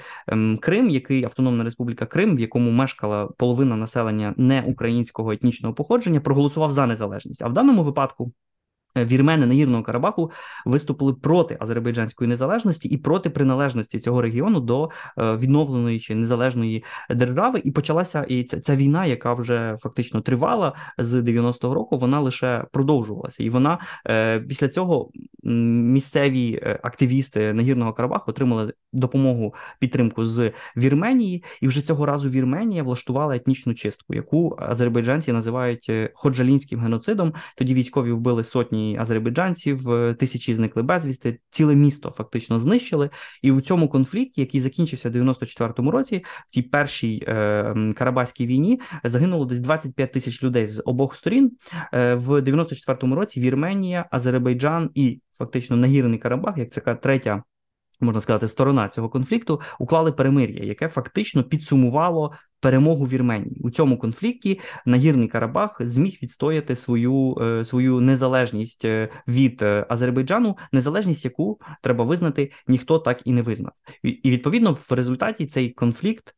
Крим, 0.60 0.90
який 0.90 1.24
автономна 1.24 1.64
республіка 1.64 2.06
Крим, 2.06 2.36
в 2.36 2.40
якому 2.40 2.70
мешкала 2.70 3.26
половина 3.26 3.76
населення 3.76 4.34
не 4.36 4.62
українського 4.62 5.32
етнічного 5.32 5.74
походження, 5.74 6.20
проголосував 6.20 6.72
за 6.72 6.86
незалежність. 6.86 7.42
А 7.42 7.48
в 7.48 7.52
даному 7.52 7.82
випадку. 7.82 8.32
Вірмени 8.96 9.46
Нагірного 9.46 9.82
Карабаху 9.82 10.30
виступили 10.64 11.14
проти 11.14 11.56
азербайджанської 11.60 12.28
незалежності 12.28 12.88
і 12.88 12.96
проти 12.96 13.30
приналежності 13.30 14.00
цього 14.00 14.22
регіону 14.22 14.60
до 14.60 14.90
е, 15.18 15.36
відновленої 15.36 16.00
чи 16.00 16.14
незалежної 16.14 16.84
держави. 17.10 17.62
І 17.64 17.70
почалася 17.70 18.24
і 18.28 18.44
ця, 18.44 18.60
ця 18.60 18.76
війна, 18.76 19.06
яка 19.06 19.34
вже 19.34 19.78
фактично 19.80 20.20
тривала 20.20 20.72
з 20.98 21.14
90-го 21.14 21.74
року. 21.74 21.98
Вона 21.98 22.20
лише 22.20 22.64
продовжувалася, 22.72 23.42
і 23.42 23.50
вона 23.50 23.78
е, 24.08 24.40
після 24.40 24.68
цього 24.68 25.10
місцеві 25.42 26.60
е, 26.62 26.80
активісти 26.82 27.52
Нагірного 27.52 27.92
Карабаху 27.92 28.30
отримали 28.30 28.72
допомогу 28.92 29.54
підтримку 29.78 30.24
з 30.24 30.52
Вірменії, 30.76 31.44
і 31.60 31.68
вже 31.68 31.82
цього 31.82 32.06
разу 32.06 32.28
Вірменія 32.28 32.82
влаштувала 32.82 33.36
етнічну 33.36 33.74
чистку, 33.74 34.14
яку 34.14 34.56
азербайджанці 34.58 35.32
називають 35.32 35.90
ходжалінським 36.14 36.80
геноцидом. 36.80 37.32
Тоді 37.56 37.74
військові 37.74 38.12
вбили 38.12 38.44
сотні 38.44 38.81
азербайджанців, 39.00 39.90
е, 39.90 40.14
тисячі 40.14 40.54
зникли 40.54 40.82
безвісти, 40.82 41.38
ціле 41.50 41.74
місто 41.74 42.14
фактично 42.16 42.58
знищили. 42.58 43.10
І 43.42 43.52
в 43.52 43.62
цьому 43.62 43.88
конфлікті, 43.88 44.40
який 44.40 44.60
закінчився 44.60 45.10
в 45.10 45.12
94-му 45.12 45.90
році, 45.90 46.24
в 46.48 46.50
цій 46.50 46.62
першій 46.62 47.24
е, 47.28 47.92
Карабаській 47.96 48.46
війні 48.46 48.80
загинуло 49.04 49.44
десь 49.44 49.60
25 49.60 50.12
тисяч 50.12 50.42
людей 50.42 50.66
з 50.66 50.82
обох 50.84 51.16
сторін. 51.16 51.52
Е, 51.94 52.14
в 52.14 52.40
94-му 52.40 53.14
році 53.14 53.40
Вірменія, 53.40 54.06
Азербайджан 54.10 54.90
і 54.94 55.20
фактично 55.38 55.76
нагірний 55.76 56.18
Карабах, 56.18 56.58
як 56.58 56.72
це 56.72 56.80
третя. 56.80 57.42
Можна 58.02 58.20
сказати, 58.20 58.48
сторона 58.48 58.88
цього 58.88 59.08
конфлікту 59.08 59.60
уклали 59.78 60.12
перемир'я, 60.12 60.64
яке 60.64 60.88
фактично 60.88 61.44
підсумувало 61.44 62.32
перемогу 62.60 63.04
Вірменії 63.04 63.60
у 63.60 63.70
цьому 63.70 63.98
конфлікті. 63.98 64.60
Нагірний 64.86 65.28
Карабах 65.28 65.76
зміг 65.80 66.18
відстояти 66.22 66.76
свою 66.76 67.38
е, 67.40 67.64
свою 67.64 68.00
незалежність 68.00 68.84
е, 68.84 69.08
від 69.28 69.62
е, 69.62 69.86
Азербайджану, 69.88 70.56
незалежність, 70.72 71.24
яку 71.24 71.60
треба 71.82 72.04
визнати, 72.04 72.52
ніхто 72.66 72.98
так 72.98 73.20
і 73.24 73.32
не 73.32 73.42
визнав, 73.42 73.72
і 74.02 74.30
відповідно 74.30 74.78
в 74.88 74.92
результаті 74.92 75.46
цей 75.46 75.70
конфлікт. 75.70 76.34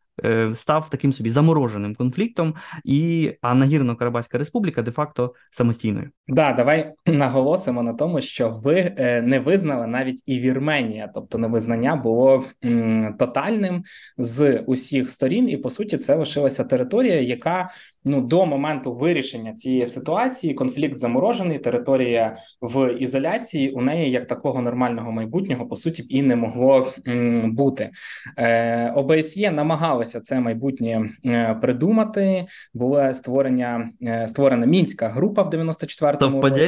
Став 0.54 0.90
таким 0.90 1.12
собі 1.12 1.30
замороженим 1.30 1.94
конфліктом, 1.94 2.54
і 2.84 3.32
а 3.42 3.54
нагірно 3.54 3.96
Карабаська 3.96 4.38
республіка 4.38 4.82
де-факто 4.82 5.34
самостійною. 5.50 6.10
Да, 6.28 6.52
давай 6.52 6.92
наголосимо 7.06 7.82
на 7.82 7.92
тому, 7.92 8.20
що 8.20 8.50
ви 8.50 8.94
не 9.24 9.38
визнали 9.38 9.86
навіть 9.86 10.22
і 10.26 10.40
Вірменія, 10.40 11.10
тобто 11.14 11.38
невизнання 11.38 11.96
було 11.96 12.44
м, 12.64 13.16
тотальним 13.18 13.84
з 14.18 14.58
усіх 14.58 15.10
сторін, 15.10 15.48
і 15.48 15.56
по 15.56 15.70
суті, 15.70 15.96
це 15.98 16.14
лишилася 16.14 16.64
територія, 16.64 17.20
яка 17.20 17.70
ну 18.04 18.20
до 18.20 18.46
моменту 18.46 18.92
вирішення 18.94 19.52
цієї 19.52 19.86
ситуації 19.86 20.54
конфлікт 20.54 20.98
заморожений. 20.98 21.58
Територія 21.58 22.36
в 22.60 22.94
ізоляції. 22.98 23.70
У 23.70 23.80
неї 23.80 24.10
як 24.10 24.26
такого 24.26 24.62
нормального 24.62 25.12
майбутнього 25.12 25.66
по 25.66 25.76
суті 25.76 26.06
і 26.08 26.22
не 26.22 26.36
могло 26.36 26.86
м, 27.08 27.54
бути. 27.54 27.90
Е, 28.38 28.90
ОБСЄ 28.90 29.50
намагалося 29.50 30.20
це 30.20 30.40
майбутнє 30.40 31.08
е, 31.26 31.54
придумати. 31.62 32.46
Була 32.74 33.14
створення 33.14 33.88
е, 34.02 34.28
створена 34.28 34.66
мінська 34.66 35.08
група 35.08 35.42
в 35.42 35.50
94-му 35.50 36.42
році. 36.42 36.60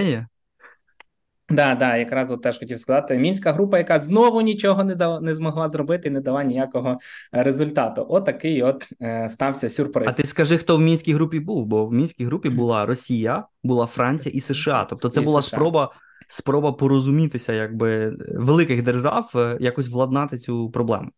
Да, 1.51 1.75
да, 1.75 1.97
якраз 1.97 2.31
от 2.31 2.43
теж 2.43 2.59
хотів 2.59 2.79
сказати. 2.79 3.19
Мінська 3.19 3.53
група, 3.53 3.79
яка 3.79 3.99
знову 3.99 4.41
нічого 4.41 4.85
не 4.85 4.95
дав, 4.95 5.23
не 5.23 5.35
змогла 5.35 5.69
зробити, 5.69 6.11
не 6.11 6.21
дала 6.21 6.45
ніякого 6.45 6.99
е, 7.35 7.43
результату. 7.43 8.07
Отакий 8.09 8.63
от, 8.63 8.77
от 8.77 8.93
е, 9.03 9.29
стався 9.29 9.69
сюрприз. 9.69 10.09
А 10.09 10.13
ти 10.13 10.25
скажи, 10.25 10.59
хто 10.59 10.77
в 10.77 10.81
мінській 10.81 11.13
групі 11.13 11.41
був? 11.41 11.67
Бо 11.67 11.87
в 11.87 11.93
мінській 11.93 12.25
групі 12.25 12.49
була 12.49 12.87
Росія, 12.87 13.45
була 13.65 13.87
Франція 13.87 14.33
і 14.35 14.41
США. 14.41 14.87
Тобто, 14.91 15.09
це 15.09 15.21
була 15.21 15.43
США. 15.43 15.57
спроба 15.57 15.91
спроба 16.29 16.73
порозумітися, 16.73 17.53
якби 17.53 18.17
великих 18.35 18.83
держав 18.83 19.31
е, 19.35 19.57
якось 19.61 19.89
владнати 19.89 20.39
цю 20.39 20.71
проблему. 20.71 21.11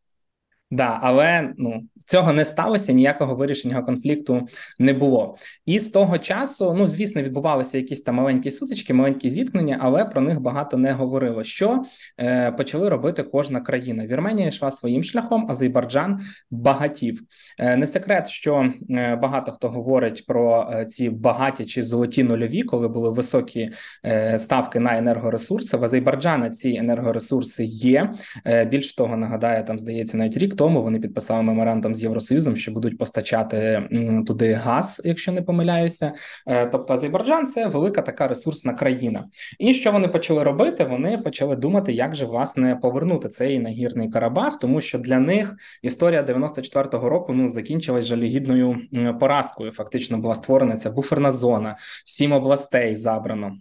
Да, 0.71 0.99
але 1.03 1.53
ну 1.59 1.83
цього 2.07 2.33
не 2.33 2.45
сталося 2.45 2.93
ніякого 2.93 3.35
вирішення 3.35 3.83
конфлікту 3.83 4.49
не 4.79 4.93
було. 4.93 5.37
І 5.67 5.79
з 5.79 5.89
того 5.89 6.19
часу, 6.19 6.75
ну 6.79 6.87
звісно, 6.87 7.23
відбувалися 7.23 7.79
якісь 7.79 8.01
там 8.01 8.15
маленькі 8.15 8.51
сутички, 8.51 8.95
маленькі 8.95 9.31
зіткнення, 9.31 9.79
але 9.81 10.05
про 10.05 10.21
них 10.21 10.41
багато 10.41 10.77
не 10.77 10.93
говорило. 10.93 11.45
Що 11.45 11.85
е, 12.21 12.53
почали 12.53 12.89
робити 12.89 13.23
кожна 13.23 13.61
країна? 13.61 14.07
Вірменія 14.07 14.49
йшла 14.49 14.71
своїм 14.71 15.05
шляхом, 15.05 15.47
Азербайджан 15.51 16.21
багатів. 16.51 17.21
Е, 17.61 17.77
не 17.77 17.87
секрет, 17.87 18.29
що 18.29 18.73
е, 18.91 19.17
багато 19.17 19.53
хто 19.53 19.69
говорить 19.69 20.27
про 20.27 20.71
е, 20.73 20.85
ці 20.85 21.11
багаті 21.11 21.65
чи 21.67 21.83
золоті 21.83 22.23
нульові, 22.23 22.63
коли 22.63 22.89
були 22.89 23.11
високі 23.11 23.71
е, 24.05 24.39
ставки 24.39 24.81
на 24.81 24.99
енергоресурси. 24.99 25.77
В 25.77 25.85
Азербайджана 25.85 26.51
ці 26.51 26.71
енергоресурси 26.71 27.65
є. 27.65 28.13
Е, 28.47 28.65
більш 28.65 28.95
того, 28.95 29.17
нагадаю, 29.17 29.65
там 29.65 29.79
здається 29.79 30.17
навіть 30.17 30.37
рік 30.37 30.58
тому 30.59 30.83
вони 30.83 31.00
підписали 31.00 31.43
меморандум 31.43 31.95
з 31.95 32.03
Євросоюзом, 32.03 32.57
що 32.57 32.73
будуть 32.73 32.99
постачати 32.99 33.88
туди 34.27 34.53
газ, 34.53 35.03
якщо 35.05 35.33
не 35.33 35.43
помиляюся. 35.43 36.12
Е, 36.47 36.67
тобто 36.67 36.95
Азербайджан 36.95 37.47
це 37.47 37.67
велика 37.67 38.03
така 38.03 38.29
ресурсна 38.29 38.75
країна. 38.75 39.25
І 39.59 39.75
що 39.75 39.93
вони 39.93 40.09
почали 40.09 40.43
робити? 40.45 40.85
Вони 40.85 41.19
почали 41.19 41.57
думати, 41.57 41.93
як 41.93 42.15
же 42.15 42.27
власне 42.27 42.77
повернути 42.77 43.29
цей 43.29 43.59
нагірний 43.59 44.11
Карабах, 44.11 44.59
тому 44.59 44.81
що 44.81 44.99
для 44.99 45.19
них 45.19 45.57
історія 45.83 46.23
94-го 46.23 47.09
року 47.09 47.33
ну 47.33 47.49
закінчилась 47.49 48.05
жалюгідною 48.05 48.77
поразкою. 49.21 49.73
Фактично 49.73 50.19
була 50.19 50.35
створена 50.35 50.77
ця 50.77 50.91
буферна 50.91 51.31
зона, 51.31 51.77
сім 52.05 52.33
областей 52.33 52.97
забрано. 52.97 53.57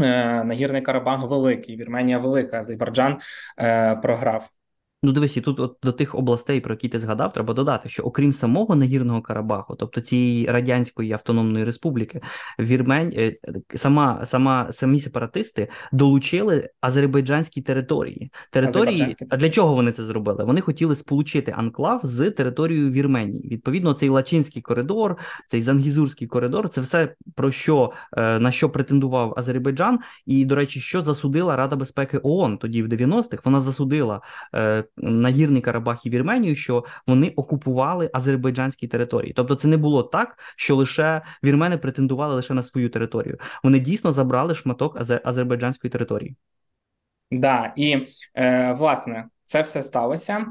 Е, 0.00 0.44
нагірний 0.44 0.82
Карабах 0.82 1.30
великий, 1.30 1.76
Вірменія 1.76 2.18
велика, 2.18 2.58
Азербайджан 2.58 3.18
е, 3.58 3.96
програв. 3.96 4.50
Ну, 5.04 5.12
дивись, 5.12 5.36
і 5.36 5.40
тут 5.40 5.60
от 5.60 5.76
до 5.82 5.92
тих 5.92 6.14
областей, 6.14 6.60
про 6.60 6.74
які 6.74 6.88
ти 6.88 6.98
згадав, 6.98 7.32
треба 7.32 7.54
додати, 7.54 7.88
що 7.88 8.02
окрім 8.02 8.32
самого 8.32 8.76
нагірного 8.76 9.22
Карабаху, 9.22 9.76
тобто 9.76 10.00
цієї 10.00 10.46
радянської 10.46 11.12
автономної 11.12 11.64
республіки, 11.64 12.20
Вірмень 12.60 13.12
е, 13.16 13.36
сама 13.74 14.26
сама 14.26 14.72
самі 14.72 15.00
сепаратисти 15.00 15.68
долучили 15.92 16.70
азербайджанські 16.80 17.62
території. 17.62 18.32
Території 18.50 19.16
а 19.30 19.36
для 19.36 19.50
чого 19.50 19.74
вони 19.74 19.92
це 19.92 20.04
зробили? 20.04 20.44
Вони 20.44 20.60
хотіли 20.60 20.96
сполучити 20.96 21.54
анклав 21.56 22.00
з 22.02 22.30
територією 22.30 22.90
Вірменії. 22.90 23.48
Відповідно, 23.48 23.92
цей 23.92 24.08
Лачинський 24.08 24.62
коридор, 24.62 25.16
цей 25.48 25.60
Зангізурський 25.60 26.28
коридор 26.28 26.68
це 26.68 26.80
все 26.80 27.14
про 27.34 27.50
що 27.50 27.92
е, 28.16 28.38
на 28.38 28.50
що 28.50 28.70
претендував 28.70 29.34
Азербайджан, 29.36 29.98
і 30.26 30.44
до 30.44 30.54
речі, 30.54 30.80
що 30.80 31.02
засудила 31.02 31.56
Рада 31.56 31.76
безпеки 31.76 32.20
ООН 32.22 32.58
тоді 32.58 32.82
в 32.82 32.86
90-х, 32.86 33.42
Вона 33.44 33.60
засудила. 33.60 34.20
Нагірний 34.96 35.62
Карабах 35.62 36.06
і 36.06 36.10
Вірменію, 36.10 36.54
що 36.54 36.84
вони 37.06 37.32
окупували 37.36 38.10
азербайджанські 38.12 38.88
території. 38.88 39.32
Тобто, 39.32 39.54
це 39.54 39.68
не 39.68 39.76
було 39.76 40.02
так, 40.02 40.38
що 40.56 40.76
лише 40.76 41.22
вірмени 41.44 41.78
претендували 41.78 42.34
лише 42.34 42.54
на 42.54 42.62
свою 42.62 42.90
територію. 42.90 43.38
Вони 43.62 43.78
дійсно 43.78 44.12
забрали 44.12 44.54
шматок 44.54 44.96
азербайджанської 45.24 45.90
території. 45.90 46.36
Да, 47.30 47.72
і 47.76 48.06
е, 48.34 48.72
власне 48.72 49.24
це 49.44 49.62
все 49.62 49.82
сталося. 49.82 50.46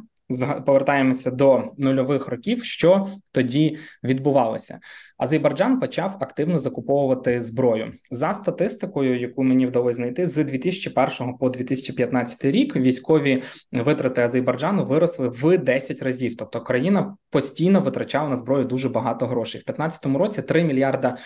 повертаємося 0.65 1.31
до 1.31 1.63
нульових 1.77 2.27
років, 2.27 2.63
що 2.63 3.07
тоді 3.31 3.77
відбувалося. 4.03 4.79
Азербайджан 5.17 5.79
почав 5.79 6.17
активно 6.19 6.57
закуповувати 6.57 7.41
зброю 7.41 7.93
за 8.11 8.33
статистикою, 8.33 9.19
яку 9.19 9.43
мені 9.43 9.65
вдалося 9.65 9.95
знайти 9.95 10.27
з 10.27 10.43
2001 10.43 11.37
по 11.37 11.49
2015 11.49 12.45
рік. 12.45 12.75
Військові 12.75 13.43
витрати 13.71 14.21
Азербайджану 14.21 14.85
виросли 14.85 15.27
в 15.27 15.57
10 15.57 16.01
разів. 16.01 16.35
Тобто 16.35 16.61
країна 16.61 17.15
постійно 17.29 17.81
витрачала 17.81 18.29
на 18.29 18.35
зброю 18.35 18.65
дуже 18.65 18.89
багато 18.89 19.27
грошей. 19.27 19.61
В 19.61 19.65
2015 19.65 20.05
році 20.05 20.41
3 20.41 20.63
мільярда 20.63 21.17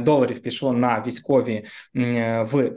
доларів 0.00 0.38
пішло 0.38 0.72
на 0.72 1.02
військові 1.06 1.64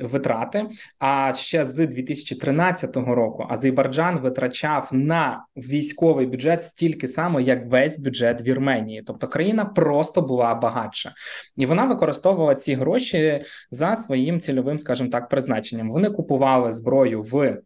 витрати. 0.01 0.65
А 0.99 1.33
ще 1.33 1.65
з 1.65 1.87
2013 1.87 2.97
року 2.97 3.47
Азербайджан 3.49 4.19
витрачав 4.19 4.89
на 4.91 5.45
військовий 5.55 6.25
бюджет 6.25 6.63
стільки 6.63 7.07
само, 7.07 7.39
як 7.39 7.67
весь 7.67 7.99
бюджет 7.99 8.41
Вірменії. 8.41 9.03
Тобто 9.07 9.27
країна 9.27 9.65
просто 9.65 10.21
була 10.21 10.48
багатша, 10.55 11.13
і 11.57 11.65
вона 11.65 11.85
використовувала 11.85 12.55
ці 12.55 12.73
гроші 12.73 13.41
за 13.71 13.95
своїм 13.95 14.39
цільовим, 14.39 14.79
скажімо 14.79 15.09
так, 15.09 15.29
призначенням. 15.29 15.91
Вони 15.91 16.09
купували 16.09 16.73
зброю 16.73 17.21
в 17.21 17.61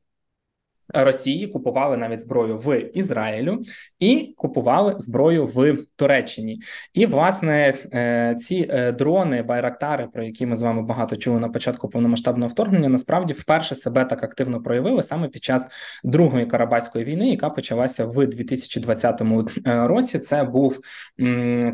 Росії 0.94 1.48
купували 1.48 1.98
навіть 1.98 2.22
зброю 2.22 2.58
в 2.58 2.80
Ізраїлю 2.94 3.62
і 4.00 4.34
купували 4.38 4.96
зброю 4.98 5.46
в 5.46 5.78
Туреччині. 5.96 6.60
І 6.94 7.06
власне 7.06 7.74
е, 7.94 8.36
ці 8.40 8.68
е, 8.70 8.92
дрони, 8.92 9.44
байрактари, 9.44 10.08
про 10.14 10.24
які 10.24 10.46
ми 10.46 10.56
з 10.56 10.62
вами 10.62 10.82
багато 10.82 11.18
чули 11.18 11.40
на 11.40 11.50
початку 11.50 11.90
повномасштабного 11.90 12.50
вторгнення, 12.50 12.90
насправді 12.90 13.34
вперше 13.34 13.76
себе 13.76 14.06
так 14.06 14.24
активно 14.24 14.64
проявили 14.64 15.04
саме 15.04 15.28
під 15.28 15.44
час 15.44 15.68
другої 16.04 16.46
карабаської 16.46 17.06
війни, 17.06 17.30
яка 17.30 17.50
почалася 17.50 18.06
в 18.06 18.28
2020 18.28 19.22
е, 19.22 19.88
році. 19.88 20.20
Це 20.20 20.44
був 20.44 20.80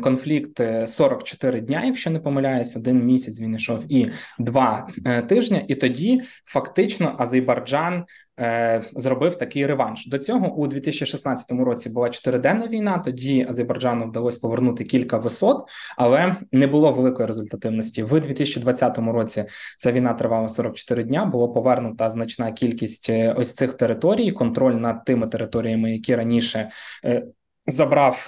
конфлікт 0.02 0.60
44 0.86 1.60
дня, 1.60 1.84
якщо 1.84 2.10
не 2.10 2.20
помиляюсь, 2.20 2.76
один 2.76 3.04
місяць 3.04 3.40
він 3.40 3.54
йшов 3.54 3.84
і 3.88 4.10
два 4.38 4.88
тижні. 5.28 5.64
І 5.68 5.74
тоді 5.74 6.22
фактично 6.44 7.14
Азербайджан 7.18 8.04
е, 8.40 8.82
зробив 8.96 9.36
такий 9.36 9.66
реванш. 9.66 10.06
До 10.06 10.18
цього 10.18 10.54
у 10.54 10.66
2016 10.66 11.52
році 11.52 11.90
була 11.90 12.10
чотириденна 12.10 12.66
війна. 12.66 12.98
Тоді 12.98 13.46
Азербайджану 13.50 14.06
вдалося 14.06 14.40
повернути 14.40 14.84
кілька 14.84 15.18
висот, 15.18 15.64
але 15.96 16.36
не 16.52 16.66
було 16.66 16.92
великої 16.92 17.26
результативності. 17.26 18.02
В 18.02 18.20
2020 18.20 18.98
році 18.98 19.44
ця 19.78 19.92
війна 19.92 20.14
тривала 20.14 20.48
44 20.48 21.04
дня. 21.04 21.24
Було 21.24 21.52
повернута 21.52 22.10
значна 22.10 22.52
кількість 22.52 23.10
е, 23.10 23.32
ось 23.32 23.54
цих 23.54 23.74
територій. 23.74 24.32
Контроль 24.32 24.74
над 24.74 25.04
тими 25.04 25.26
територіями, 25.26 25.92
які 25.92 26.16
раніше 26.16 26.70
е, 27.04 27.26
забрав. 27.66 28.26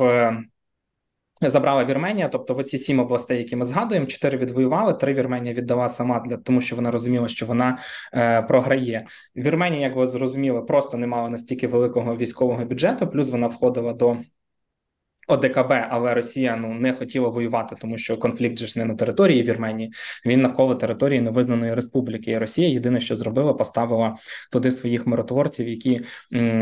Забрала 1.51 1.85
Вірменія, 1.85 2.29
тобто 2.29 2.55
в 2.55 2.59
оці 2.59 2.79
сім 2.79 3.01
областей, 3.01 3.39
які 3.39 3.57
ми 3.57 3.65
згадуємо, 3.65 4.07
чотири 4.07 4.39
відвоювали. 4.39 4.93
Три 4.93 5.15
Вірменія 5.15 5.55
віддала 5.55 5.89
сама 5.89 6.21
для 6.21 6.37
тому, 6.37 6.61
що 6.61 6.77
вона 6.77 6.91
розуміла, 6.91 7.29
що 7.29 7.47
вона 7.47 7.79
е, 8.15 8.43
програє. 8.43 9.07
Вірменія, 9.37 9.83
як 9.83 9.97
ви 9.97 10.07
зрозуміли, 10.07 10.63
просто 10.63 10.97
не 10.97 11.07
мала 11.07 11.29
настільки 11.29 11.67
великого 11.69 12.17
військового 12.17 12.65
бюджету. 12.65 13.07
Плюс 13.07 13.31
вона 13.31 13.47
входила 13.47 13.93
до 13.93 14.17
ОДКБ, 15.29 15.73
але 15.89 16.15
Росія 16.15 16.57
ну 16.57 16.75
не 16.75 16.93
хотіла 16.93 17.29
воювати, 17.29 17.77
тому 17.81 17.99
що 17.99 18.19
конфлікт 18.19 18.59
же 18.59 18.67
ж 18.67 18.79
не 18.79 18.85
на 18.85 18.95
території 18.95 19.43
Вірменії, 19.43 19.93
він 20.27 20.43
навколо 20.43 20.75
території 20.75 21.21
невизнаної 21.21 21.75
республіки. 21.75 22.31
І 22.31 22.39
Росія 22.39 22.69
єдине, 22.69 23.01
що 23.01 23.17
зробила, 23.17 23.53
поставила 23.55 24.17
туди 24.53 24.71
своїх 24.71 25.07
миротворців, 25.07 25.69
які 25.69 26.01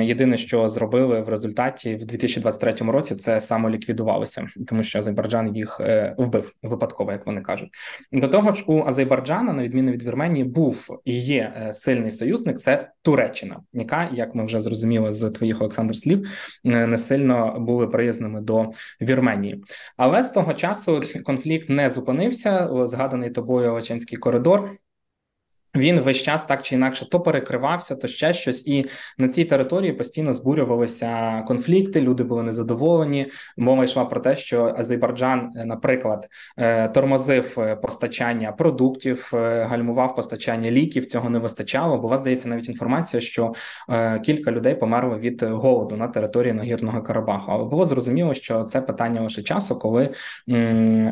єдине, 0.00 0.36
що 0.36 0.68
зробили 0.68 1.20
в 1.20 1.28
результаті 1.28 1.94
в 1.94 2.06
2023 2.06 2.72
році, 2.72 3.14
це 3.14 3.40
самоліквідувалися, 3.40 4.46
тому 4.66 4.82
що 4.82 4.98
Азербайджан 4.98 5.56
їх 5.56 5.80
е, 5.80 6.14
вбив 6.18 6.54
випадково, 6.62 7.12
як 7.12 7.26
вони 7.26 7.40
кажуть. 7.40 7.70
До 8.12 8.28
того 8.28 8.52
ж, 8.52 8.64
у 8.66 8.84
Азербайджана, 8.86 9.52
на 9.52 9.62
відміну 9.62 9.92
від 9.92 10.02
Вірменії, 10.02 10.44
був 10.44 11.00
і 11.04 11.12
є 11.20 11.52
е, 11.56 11.72
сильний 11.72 12.10
союзник. 12.10 12.58
Це 12.58 12.90
Туреччина, 13.02 13.60
яка, 13.72 14.10
як 14.12 14.34
ми 14.34 14.44
вже 14.44 14.60
зрозуміли 14.60 15.12
з 15.12 15.30
твоїх 15.30 15.60
Олександр 15.60 15.96
слів, 15.96 16.28
е, 16.64 16.86
не 16.86 16.98
сильно 16.98 17.56
були 17.60 17.86
приязними 17.86 18.40
до 18.50 18.70
Вірменії. 19.00 19.64
Але 19.96 20.22
з 20.22 20.30
того 20.30 20.54
часу 20.54 21.02
конфлікт 21.24 21.68
не 21.68 21.90
зупинився. 21.90 22.70
Згаданий 22.86 23.30
тобою 23.30 23.72
Лачинський 23.72 24.18
коридор. 24.18 24.70
Він 25.76 26.00
весь 26.00 26.22
час 26.22 26.44
так 26.44 26.62
чи 26.62 26.74
інакше 26.74 27.08
то 27.10 27.20
перекривався, 27.20 27.96
то 27.96 28.08
ще 28.08 28.32
щось, 28.32 28.66
і 28.66 28.86
на 29.18 29.28
цій 29.28 29.44
території 29.44 29.92
постійно 29.92 30.32
збурювалися 30.32 31.42
конфлікти. 31.42 32.00
Люди 32.00 32.24
були 32.24 32.42
незадоволені. 32.42 33.26
Мова 33.56 33.84
йшла 33.84 34.04
про 34.04 34.20
те, 34.20 34.36
що 34.36 34.74
Азербайджан, 34.76 35.52
е, 35.56 35.64
наприклад, 35.64 36.28
е, 36.58 36.88
тормозив 36.88 37.54
е, 37.58 37.76
постачання 37.76 38.52
продуктів, 38.52 39.30
гальмував 39.32 40.16
постачання 40.16 40.70
ліків. 40.70 41.06
Цього 41.06 41.30
не 41.30 41.38
вистачало. 41.38 41.98
Бо 41.98 42.16
здається 42.16 42.48
навіть 42.48 42.68
інформація, 42.68 43.20
що 43.20 43.52
кілька 44.24 44.52
людей 44.52 44.74
померли 44.74 45.16
від 45.16 45.42
голоду 45.42 45.96
на 45.96 46.08
території 46.08 46.52
нагірного 46.52 47.02
Карабаху. 47.02 47.52
Але 47.52 47.64
було 47.64 47.86
зрозуміло, 47.86 48.34
що 48.34 48.62
це 48.62 48.80
питання 48.80 49.20
лише 49.20 49.42
часу, 49.42 49.78
коли 49.78 50.10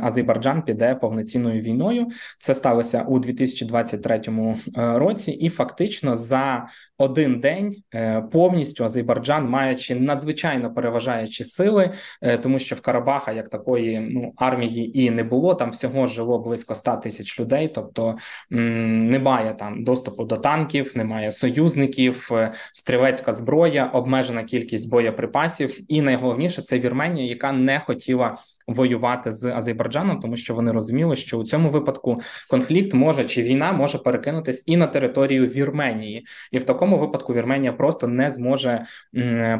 Азербайджан 0.03 0.63
піде 0.63 0.95
повноцінною 0.95 1.61
війною. 1.61 2.07
Це 2.39 2.55
сталося 2.55 3.05
у 3.09 3.19
2023 3.19 4.21
Е, 4.48 4.48
році, 4.77 5.33
і 5.33 5.49
фактично 5.49 6.17
за 6.17 6.67
один 6.99 7.41
день 7.41 7.77
е, 7.95 8.23
повністю 8.33 8.85
Азербайджан, 8.85 9.49
маючи 9.49 9.95
надзвичайно 9.95 10.75
переважаючі 10.75 11.45
сили, 11.45 11.93
е, 12.23 12.39
тому 12.39 12.59
що 12.59 12.77
в 12.77 12.81
Карабаха 12.81 13.33
як 13.33 13.49
такої 13.49 14.01
ну 14.01 14.33
армії 14.37 15.01
і 15.01 15.11
не 15.11 15.25
було. 15.25 15.55
Там 15.55 15.71
всього 15.71 16.07
жило 16.07 16.39
близько 16.39 16.75
100 16.75 16.97
тисяч 16.97 17.41
людей. 17.41 17.69
Тобто 17.69 18.17
немає 18.51 19.55
там 19.55 19.85
доступу 19.85 20.25
до 20.25 20.37
танків, 20.37 20.93
немає 20.97 21.31
союзників, 21.31 22.31
стрілецька 22.73 23.33
зброя, 23.33 23.87
обмежена 23.87 24.45
кількість 24.45 24.91
боєприпасів, 24.91 25.93
і 25.93 26.03
найголовніше 26.03 26.63
це 26.63 26.79
Вірменія, 26.79 27.27
яка 27.27 27.53
не 27.53 27.81
хотіла 27.81 28.37
воювати 28.69 29.31
з 29.31 29.45
Азербайджаном, 29.45 30.19
тому 30.19 30.37
що 30.37 30.55
вони 30.55 30.73
розуміли, 30.73 31.17
що 31.17 31.39
у 31.39 31.45
цьому 31.45 31.71
випадку 31.71 32.17
конфлікт 32.51 32.95
може 32.95 33.25
чи 33.25 33.43
війна 33.43 33.73
може 33.73 33.99
перекинутись 33.99 34.65
і 34.67 34.77
на 34.77 34.87
територію 34.87 35.47
Вірменії, 35.47 36.27
і 36.53 36.59
в 36.59 36.65
такому 36.65 36.99
випадку 36.99 37.35
Вірменія 37.35 37.73
просто 37.73 38.09
не 38.09 38.31
зможе 38.31 38.85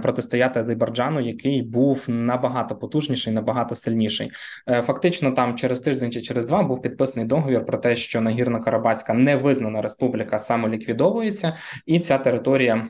протистояти 0.03 0.61
Азербайджану, 0.61 1.21
який 1.21 1.63
був 1.63 2.05
набагато 2.09 2.77
потужніший, 2.77 3.33
набагато 3.33 3.75
сильніший. 3.75 4.31
Е, 4.69 4.83
фактично, 4.83 5.31
там 5.31 5.57
через 5.57 5.81
тиждень 5.81 6.13
чи 6.13 6.21
через 6.21 6.47
два 6.47 6.63
був 6.63 6.83
підписаний 6.83 7.29
договір 7.29 7.67
про 7.67 7.79
те, 7.79 7.97
що 7.97 8.21
Нагірна 8.21 8.61
Карабацька 8.61 9.15
невизнана 9.15 9.83
республіка 9.83 10.39
самоліквідовується, 10.39 11.57
і 11.87 12.01
ця 12.01 12.19
територія 12.19 12.89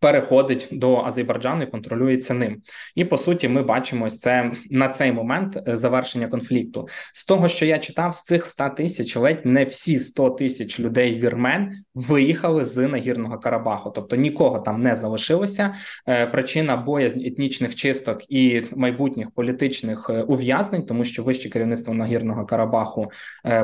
переходить 0.00 0.68
до 0.72 0.96
Азербайджану 0.96 1.62
і 1.62 1.66
контролюється 1.66 2.34
ним. 2.34 2.62
І 2.94 3.04
по 3.04 3.18
суті, 3.18 3.48
ми 3.48 3.62
бачимо 3.62 4.10
це 4.10 4.50
на 4.70 4.88
цей 4.88 5.12
момент 5.12 5.56
е, 5.68 5.76
завершення 5.76 6.28
конфлікту. 6.28 6.88
З 7.12 7.24
того, 7.24 7.48
що 7.48 7.66
я 7.66 7.78
читав, 7.78 8.14
з 8.14 8.24
цих 8.24 8.46
100 8.46 8.68
тисяч 8.68 9.16
ледь 9.16 9.46
не 9.46 9.64
всі 9.64 9.98
100 9.98 10.30
тисяч 10.30 10.80
людей 10.80 11.20
вірмен 11.20 11.72
виїхали 11.94 12.64
з 12.64 12.88
нагірного 12.88 13.38
Карабаху, 13.38 13.90
тобто 13.90 14.16
нікого 14.16 14.58
там 14.58 14.82
не 14.82 14.94
залишилося. 14.94 15.74
Е, 16.08 16.26
причина 16.26 16.76
боязнь 16.76 17.20
етнічних 17.20 17.74
чисток 17.74 18.32
і 18.32 18.62
майбутніх 18.76 19.30
політичних 19.30 20.10
е, 20.10 20.22
ув'язнень, 20.22 20.86
тому 20.86 21.04
що 21.04 21.22
вище 21.22 21.48
керівництво 21.48 21.94
нагірного 21.94 22.46
Карабаху 22.46 23.10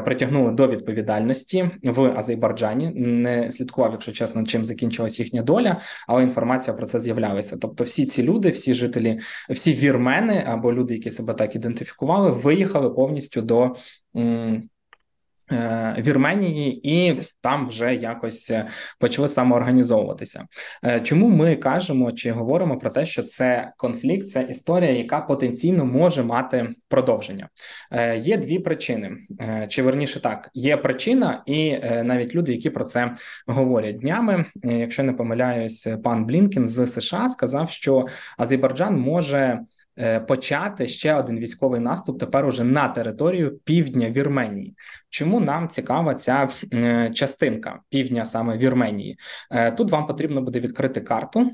притягнули 0.05 0.53
до 0.53 0.69
відповідальності 0.69 1.71
в 1.83 2.01
Азербайджані. 2.17 2.91
Не 2.95 3.51
слідкував, 3.51 3.93
якщо 3.93 4.13
чесно, 4.13 4.45
чим 4.45 4.65
закінчилась 4.65 5.19
їхня 5.19 5.43
доля, 5.43 5.77
але 6.09 6.22
інформація 6.23 6.77
про 6.77 6.87
це 6.87 7.01
з'являлася. 7.01 7.57
Тобто, 7.57 7.85
всі 7.85 8.07
ці 8.07 8.23
люди, 8.23 8.51
всі 8.51 8.75
жителі, 8.75 9.21
всі 9.51 9.73
вірмени 9.73 10.45
або 10.47 10.73
люди, 10.73 10.95
які 10.95 11.11
себе 11.11 11.35
так 11.35 11.57
ідентифікували, 11.57 12.31
виїхали 12.31 12.91
повністю 12.91 13.43
до. 13.43 13.77
Вірменії 15.99 16.81
і 16.93 17.21
там 17.41 17.67
вже 17.67 17.95
якось 17.95 18.51
е, 18.51 18.67
почали 18.99 19.29
самоорганізовуватися. 19.29 20.47
Е, 20.85 21.01
чому 21.01 21.29
ми 21.29 21.57
кажемо 21.57 22.13
чи 22.13 22.31
говоримо 22.31 22.79
про 22.79 22.91
те, 22.91 23.07
що 23.07 23.23
це 23.23 23.73
конфлікт, 23.77 24.29
це 24.29 24.43
історія, 24.43 24.91
яка 24.91 25.21
потенційно 25.21 25.85
може 25.85 26.23
мати 26.23 26.69
продовження? 26.89 27.49
Є 28.17 28.37
дві 28.37 28.59
причини, 28.59 29.11
чи 29.69 29.83
верніше 29.83 30.21
так, 30.21 30.51
є 30.55 30.77
причина, 30.77 31.43
і 31.47 31.79
навіть 31.81 32.35
люди, 32.35 32.53
які 32.53 32.71
про 32.71 32.85
це 32.85 33.15
говорять 33.47 33.99
днями. 33.99 34.45
Якщо 34.65 35.03
не 35.03 35.13
помиляюсь, 35.13 35.89
пан 36.05 36.25
Блінкін 36.25 36.69
з 36.69 36.87
США 36.87 37.29
сказав, 37.29 37.71
що 37.71 38.07
Азербайджан 38.39 38.99
може. 38.99 39.61
Е, 39.99 40.21
почати 40.21 40.89
ще 40.89 41.15
один 41.15 41.39
військовий 41.39 41.81
наступ 41.81 42.21
тепер 42.21 42.47
уже 42.47 42.65
на 42.65 42.89
територію 42.89 43.59
півдня 43.65 44.11
Вірменії. 44.11 44.75
Чому 45.11 45.41
нам 45.41 45.69
цікава 45.69 46.15
ця 46.15 46.49
е, 46.73 47.11
частинка 47.15 47.81
півдня 47.89 48.25
саме 48.25 48.59
Вірменії? 48.59 49.19
Е, 49.51 49.73
тут 49.73 49.91
вам 49.91 50.07
потрібно 50.07 50.43
буде 50.43 50.61
відкрити 50.61 51.01
карту. 51.01 51.53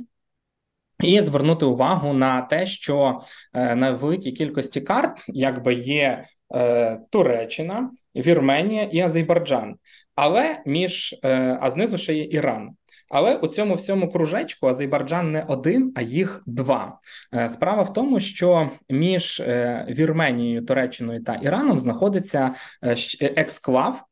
І 1.02 1.20
звернути 1.20 1.66
увагу 1.66 2.12
на 2.12 2.42
те, 2.42 2.66
що 2.66 3.20
на 3.52 3.90
великій 3.90 4.32
кількості 4.32 4.80
карт 4.80 5.24
якби 5.28 5.74
є 5.74 6.24
е, 6.54 7.00
Туреччина, 7.10 7.90
Вірменія 8.16 8.82
і 8.82 9.00
Азербайджан, 9.00 9.76
але 10.14 10.62
між 10.66 11.14
е, 11.24 11.58
а 11.60 11.70
знизу 11.70 11.98
ще 11.98 12.14
є 12.14 12.24
Іран. 12.24 12.70
Але 13.10 13.36
у 13.36 13.46
цьому 13.46 13.74
всьому 13.74 14.12
кружечку 14.12 14.66
Азербайджан 14.66 15.32
не 15.32 15.44
один, 15.48 15.92
а 15.96 16.02
їх 16.02 16.42
два. 16.46 16.98
Е, 17.34 17.48
справа 17.48 17.82
в 17.82 17.92
тому, 17.92 18.20
що 18.20 18.70
між 18.90 19.40
е, 19.40 19.86
Вірменією, 19.90 20.64
Туреччиною 20.64 21.24
та 21.24 21.34
Іраном 21.34 21.78
знаходиться 21.78 22.54
е, 22.84 22.96
ексклав. 23.20 24.04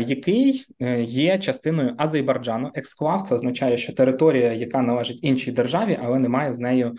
Який 0.00 0.64
є 1.04 1.38
частиною 1.38 1.94
Азербайджану. 1.98 2.70
Ексклав 2.74 3.22
це 3.22 3.34
означає, 3.34 3.76
що 3.76 3.92
територія, 3.92 4.52
яка 4.52 4.82
належить 4.82 5.18
іншій 5.22 5.52
державі, 5.52 5.98
але 6.02 6.18
не 6.18 6.28
має 6.28 6.52
з 6.52 6.58
нею 6.58 6.96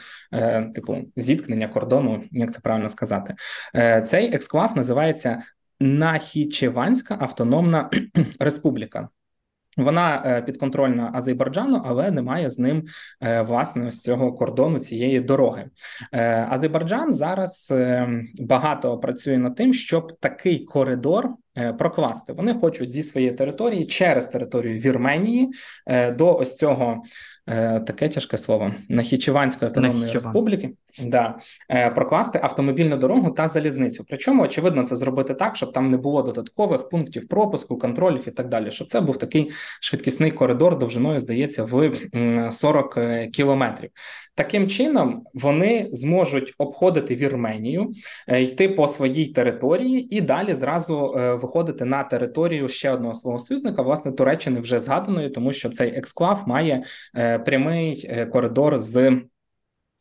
типу 0.76 0.98
зіткнення 1.16 1.68
кордону, 1.68 2.24
як 2.32 2.52
це 2.52 2.60
правильно 2.60 2.90
сказати. 2.90 3.36
Цей 4.06 4.36
ексклав 4.36 4.78
називається 4.78 5.44
Нахічеванська 5.80 7.18
Автономна 7.20 7.90
Республіка. 8.40 9.10
Вона 9.78 10.24
е, 10.26 10.42
підконтрольна 10.42 11.12
Азербайджану, 11.14 11.82
але 11.86 12.12
немає 12.12 12.50
з 12.50 12.60
ним 12.60 12.84
е, 13.22 13.42
власне 13.42 13.88
ось 13.88 14.00
цього 14.00 14.34
кордону 14.34 14.80
цієї 14.80 15.20
дороги. 15.20 15.70
Е, 16.14 16.48
Азербайджан 16.50 17.14
зараз 17.14 17.74
багато 18.40 18.98
працює 18.98 19.38
над 19.38 19.56
тим, 19.56 19.74
щоб 19.74 20.20
такий 20.20 20.60
коридор 20.60 21.30
прокласти. 21.80 22.34
Вони 22.34 22.54
хочуть 22.54 22.92
зі 22.92 23.04
своєї 23.04 23.34
території 23.34 23.86
через 23.86 24.28
територію 24.28 24.80
Вірменії 24.80 25.52
до 26.18 26.38
ось 26.38 26.56
цього 26.56 27.04
Е, 27.50 27.80
таке 27.80 28.10
тяжке 28.10 28.38
слово 28.38 28.72
Нахічеванської 28.90 29.68
автономної 29.68 30.00
Нахічеван. 30.00 30.34
республіки 30.34 30.70
да, 31.06 31.38
е, 31.72 31.90
прокласти 31.90 32.40
автомобільну 32.44 32.98
дорогу 32.98 33.32
та 33.32 33.48
залізницю. 33.48 34.06
Причому 34.08 34.44
очевидно 34.44 34.84
це 34.84 34.96
зробити 34.96 35.34
так, 35.34 35.56
щоб 35.56 35.74
там 35.74 35.92
не 35.92 35.98
було 35.98 36.22
додаткових 36.22 36.90
пунктів 36.90 37.28
пропуску, 37.28 37.78
контролів 37.78 38.28
і 38.28 38.32
так 38.32 38.50
далі. 38.50 38.72
Щоб 38.72 38.88
це 38.88 39.02
був 39.02 39.18
такий 39.18 39.52
швидкісний 39.82 40.32
коридор 40.32 40.78
довжиною, 40.78 41.20
здається, 41.20 41.64
в 41.64 41.92
40 42.52 42.98
е, 42.98 43.28
кілометрів. 43.28 43.90
Таким 44.36 44.68
чином 44.68 45.24
вони 45.34 45.90
зможуть 45.92 46.54
обходити 46.58 47.16
Вірменію, 47.16 47.92
йти 48.40 48.70
по 48.70 48.88
своїй 48.88 49.28
території 49.28 50.18
і 50.18 50.22
далі 50.22 50.54
зразу 50.54 51.16
виходити 51.48 51.86
на 51.86 52.04
територію 52.04 52.68
ще 52.68 52.92
одного 52.92 53.14
свого 53.14 53.40
союзника, 53.40 53.82
власне 53.82 54.12
Туреччини 54.12 54.60
вже 54.60 54.80
згаданої, 54.80 55.30
тому 55.30 55.54
що 55.54 55.70
цей 55.70 55.98
ексклав 55.98 56.44
має 56.48 56.84
прямий 57.46 58.08
е, 58.10 58.26
коридор 58.26 58.78
з. 58.78 59.22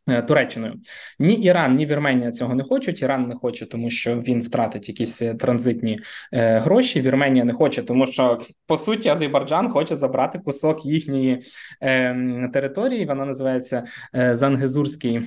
Е, 0.08 0.22
Туреччиною 0.22 0.74
ні 1.18 1.34
Іран, 1.34 1.76
ні 1.76 1.86
Вірменія 1.86 2.32
цього 2.32 2.54
не 2.54 2.62
хочуть. 2.62 3.02
Іран 3.02 3.28
не 3.28 3.34
хоче, 3.34 3.66
тому 3.66 3.90
що 3.90 4.20
він 4.20 4.42
втратить 4.42 4.88
якісь 4.88 5.22
е, 5.22 5.34
транзитні 5.34 6.00
е, 6.32 6.58
гроші. 6.58 7.00
Вірменія 7.00 7.44
не 7.44 7.52
хоче, 7.52 7.82
тому 7.82 8.06
що 8.06 8.38
по 8.66 8.76
суті 8.76 9.08
Азербайджан 9.08 9.68
хоче 9.68 9.96
забрати 9.96 10.38
кусок 10.38 10.86
їхньої 10.86 11.42
е, 11.82 12.50
території. 12.52 13.06
Вона 13.06 13.24
називається 13.24 13.84
е, 14.14 14.36
Зангезурський 14.36 15.20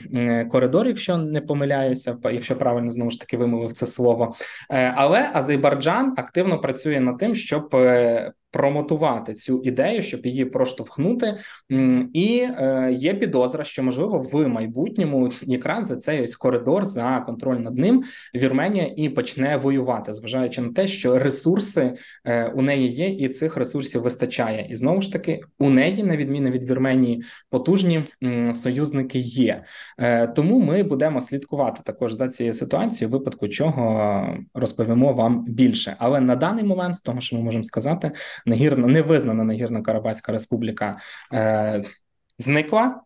коридор, 0.52 0.88
якщо 0.88 1.18
не 1.18 1.42
помиляюся, 1.42 2.18
якщо 2.24 2.56
правильно 2.56 2.92
знову 2.92 3.12
ж 3.12 3.20
таки 3.20 3.38
вимовив 3.38 3.74
це 3.74 3.86
слово. 3.86 4.36
Е, 4.72 4.94
але 4.96 5.32
Азербайджан 5.34 6.13
активно 6.18 6.62
працює 6.62 7.00
над 7.00 7.18
тим, 7.18 7.36
щоб 7.36 7.76
промотувати 8.52 9.34
цю 9.34 9.62
ідею, 9.64 10.04
щоб 10.04 10.26
її 10.26 10.46
проштовхнути, 10.46 11.38
і 12.14 12.48
е, 12.58 12.90
є 12.98 13.14
підозра, 13.14 13.64
що 13.64 13.84
можливо 13.84 14.20
в 14.32 14.48
майбутньому 14.48 15.30
якраз 15.42 15.86
за 15.86 15.96
цей 15.96 16.22
ось 16.22 16.36
коридор 16.36 16.86
за 16.86 17.24
контроль 17.26 17.58
над 17.58 17.78
ним 17.78 18.04
Вірменія 18.36 18.94
і 18.96 19.10
почне 19.10 19.58
воювати, 19.58 20.14
зважаючи 20.14 20.62
на 20.62 20.74
те, 20.74 20.88
що 20.88 21.20
ресурси 21.20 21.94
е, 22.26 22.54
у 22.56 22.62
неї 22.62 22.88
є, 22.88 23.10
і 23.10 23.30
цих 23.30 23.58
ресурсів 23.58 24.02
вистачає. 24.02 24.68
І 24.70 24.76
знову 24.76 25.02
ж 25.02 25.14
таки, 25.14 25.42
у 25.60 25.70
неї, 25.70 26.04
на 26.04 26.18
відміну 26.18 26.50
від 26.50 26.70
Вірменії, 26.70 27.24
потужні 27.50 28.04
союзники 28.52 29.20
є. 29.20 29.64
Е, 29.98 30.28
Тому 30.28 30.60
ми 30.60 30.84
будемо 30.84 31.22
слідкувати 31.22 31.82
також 31.86 32.14
за 32.14 32.28
цією 32.28 32.54
ситуацією, 32.54 33.12
випадку 33.12 33.48
чого 33.48 34.38
розповімо 34.54 35.14
вам 35.14 35.46
більше. 35.46 35.96
Але 36.00 36.20
на 36.20 36.36
даний 36.36 36.64
момент, 36.64 36.96
з 36.96 37.02
того, 37.02 37.20
що 37.20 37.36
ми 37.36 37.42
можемо 37.42 37.64
сказати 37.64 38.12
нагірна 38.45 38.88
невизнана 38.88 39.43
нагірна 39.43 39.82
Карабаська 39.82 40.32
Республіка 40.32 40.97
е, 41.34 41.84
зникла. 42.38 43.02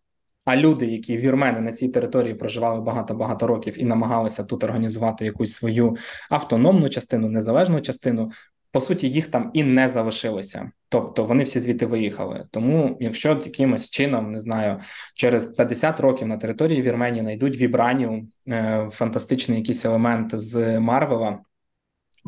А 0.46 0.56
люди, 0.56 0.86
які 0.86 1.18
вірмени 1.18 1.62
на 1.62 1.72
цій 1.72 1.90
території 1.90 2.34
проживали 2.34 2.82
багато 2.82 3.14
багато 3.14 3.48
років 3.48 3.82
і 3.82 3.86
намагалися 3.86 4.44
тут 4.44 4.64
організувати 4.64 5.26
якусь 5.26 5.54
свою 5.54 5.98
автономну 6.30 6.90
частину, 6.90 7.30
незалежну 7.30 7.82
частину, 7.82 8.32
по 8.72 8.82
суті, 8.82 9.10
їх 9.10 9.28
там 9.28 9.52
і 9.54 9.64
не 9.64 9.90
залишилося. 9.90 10.72
Тобто 10.90 11.26
вони 11.26 11.44
всі 11.44 11.60
звідти 11.60 11.86
виїхали. 11.86 12.46
Тому, 12.52 12.98
якщо 13.00 13.30
якимось 13.30 13.90
чином 13.90 14.32
не 14.32 14.40
знаю, 14.40 14.80
через 15.16 15.46
50 15.46 16.00
років 16.00 16.28
на 16.28 16.38
території 16.38 16.82
Вірменії 16.82 17.22
знайдуть 17.22 17.58
вібраніум, 17.58 18.32
е, 18.48 18.90
фантастичний 18.92 19.58
якийсь 19.58 19.86
елемент 19.86 20.40
з 20.40 20.80
Марвела 20.80 21.40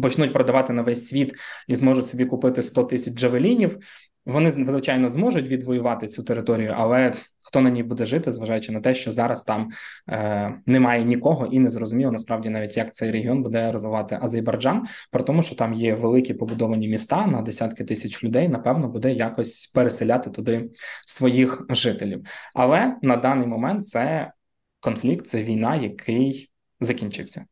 почнуть 0.02 0.34
продавати 0.34 0.74
на 0.74 0.82
весь 0.82 1.08
світ 1.08 1.36
і 1.68 1.76
зможуть 1.76 2.08
собі 2.08 2.26
купити 2.26 2.62
100 2.62 2.84
тисяч 2.84 3.14
джавелінів. 3.14 3.80
Вони 4.26 4.52
звичайно 4.52 5.10
зможуть 5.10 5.50
відвоювати 5.50 6.08
цю 6.08 6.24
територію, 6.24 6.74
але 6.78 7.14
хто 7.40 7.62
на 7.62 7.70
ній 7.70 7.84
буде 7.84 8.06
жити, 8.06 8.32
зважаючи 8.32 8.72
на 8.72 8.82
те, 8.82 8.96
що 8.96 9.12
зараз 9.12 9.44
там 9.44 9.70
е, 10.10 10.56
немає 10.66 11.04
нікого, 11.04 11.46
і 11.46 11.60
не 11.60 11.70
зрозуміло 11.70 12.12
насправді 12.12 12.50
навіть 12.50 12.78
як 12.78 12.94
цей 12.94 13.12
регіон 13.12 13.44
буде 13.44 13.72
розвивати 13.72 14.18
Азербайджан, 14.22 14.84
про 15.12 15.24
тому, 15.24 15.44
що 15.44 15.56
там 15.56 15.74
є 15.74 15.96
великі 15.96 16.34
побудовані 16.34 16.88
міста 16.88 17.28
на 17.28 17.42
десятки 17.42 17.84
тисяч 17.84 18.24
людей. 18.24 18.50
Напевно, 18.50 18.88
буде 18.88 19.14
якось 19.14 19.68
переселяти 19.68 20.30
туди 20.30 20.70
своїх 21.06 21.66
жителів. 21.70 22.26
Але 22.56 22.96
на 23.02 23.18
даний 23.18 23.48
момент 23.48 23.86
це 23.86 24.32
конфлікт, 24.80 25.28
це 25.28 25.44
війна, 25.44 25.76
який 25.76 26.50
закінчився. 26.80 27.46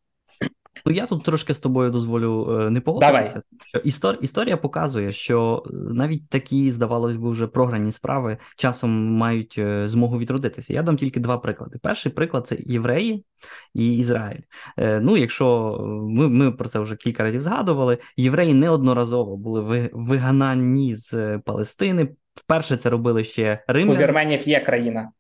Ну 0.86 0.92
я 0.92 1.06
тут 1.06 1.24
трошки 1.24 1.54
з 1.54 1.60
тобою 1.60 1.92
дозволю 1.92 2.60
е, 2.62 2.70
не 2.70 2.82
погодитися. 2.82 3.42
Істор... 3.84 4.18
історія 4.22 4.58
показує, 4.58 5.12
що 5.12 5.64
е, 5.66 5.70
навіть 5.74 6.30
такі, 6.30 6.72
здавалось 6.72 7.16
би, 7.16 7.32
вже 7.32 7.48
програні 7.48 7.92
справи 7.92 8.38
часом 8.56 8.92
мають 9.18 9.56
е, 9.58 9.88
змогу 9.88 10.20
відродитися. 10.20 10.74
Я 10.74 10.84
дам 10.84 10.98
тільки 10.98 11.20
два 11.20 11.38
приклади. 11.38 11.78
Перший 11.82 12.12
приклад 12.12 12.48
це 12.48 12.58
євреї 12.60 13.26
і 13.74 13.98
Ізраїль. 13.98 14.42
Ну, 14.78 15.18
якщо 15.18 15.78
ми 16.10 16.30
ми 16.30 16.52
про 16.52 16.70
це 16.70 16.80
вже 16.80 16.96
кілька 16.96 17.24
разів 17.24 17.42
згадували, 17.42 17.98
євреї 18.18 18.54
неодноразово 18.54 19.38
були 19.38 19.90
виганані 19.94 20.96
з 20.96 21.40
Палестини. 21.46 22.08
Вперше 22.36 22.78
це 22.78 22.90
робили 22.90 23.24
ще 23.24 23.64
римляни. 23.68 24.00
У 24.00 24.02
Вірменів 24.02 24.48
є 24.48 24.60
країна. 24.60 25.12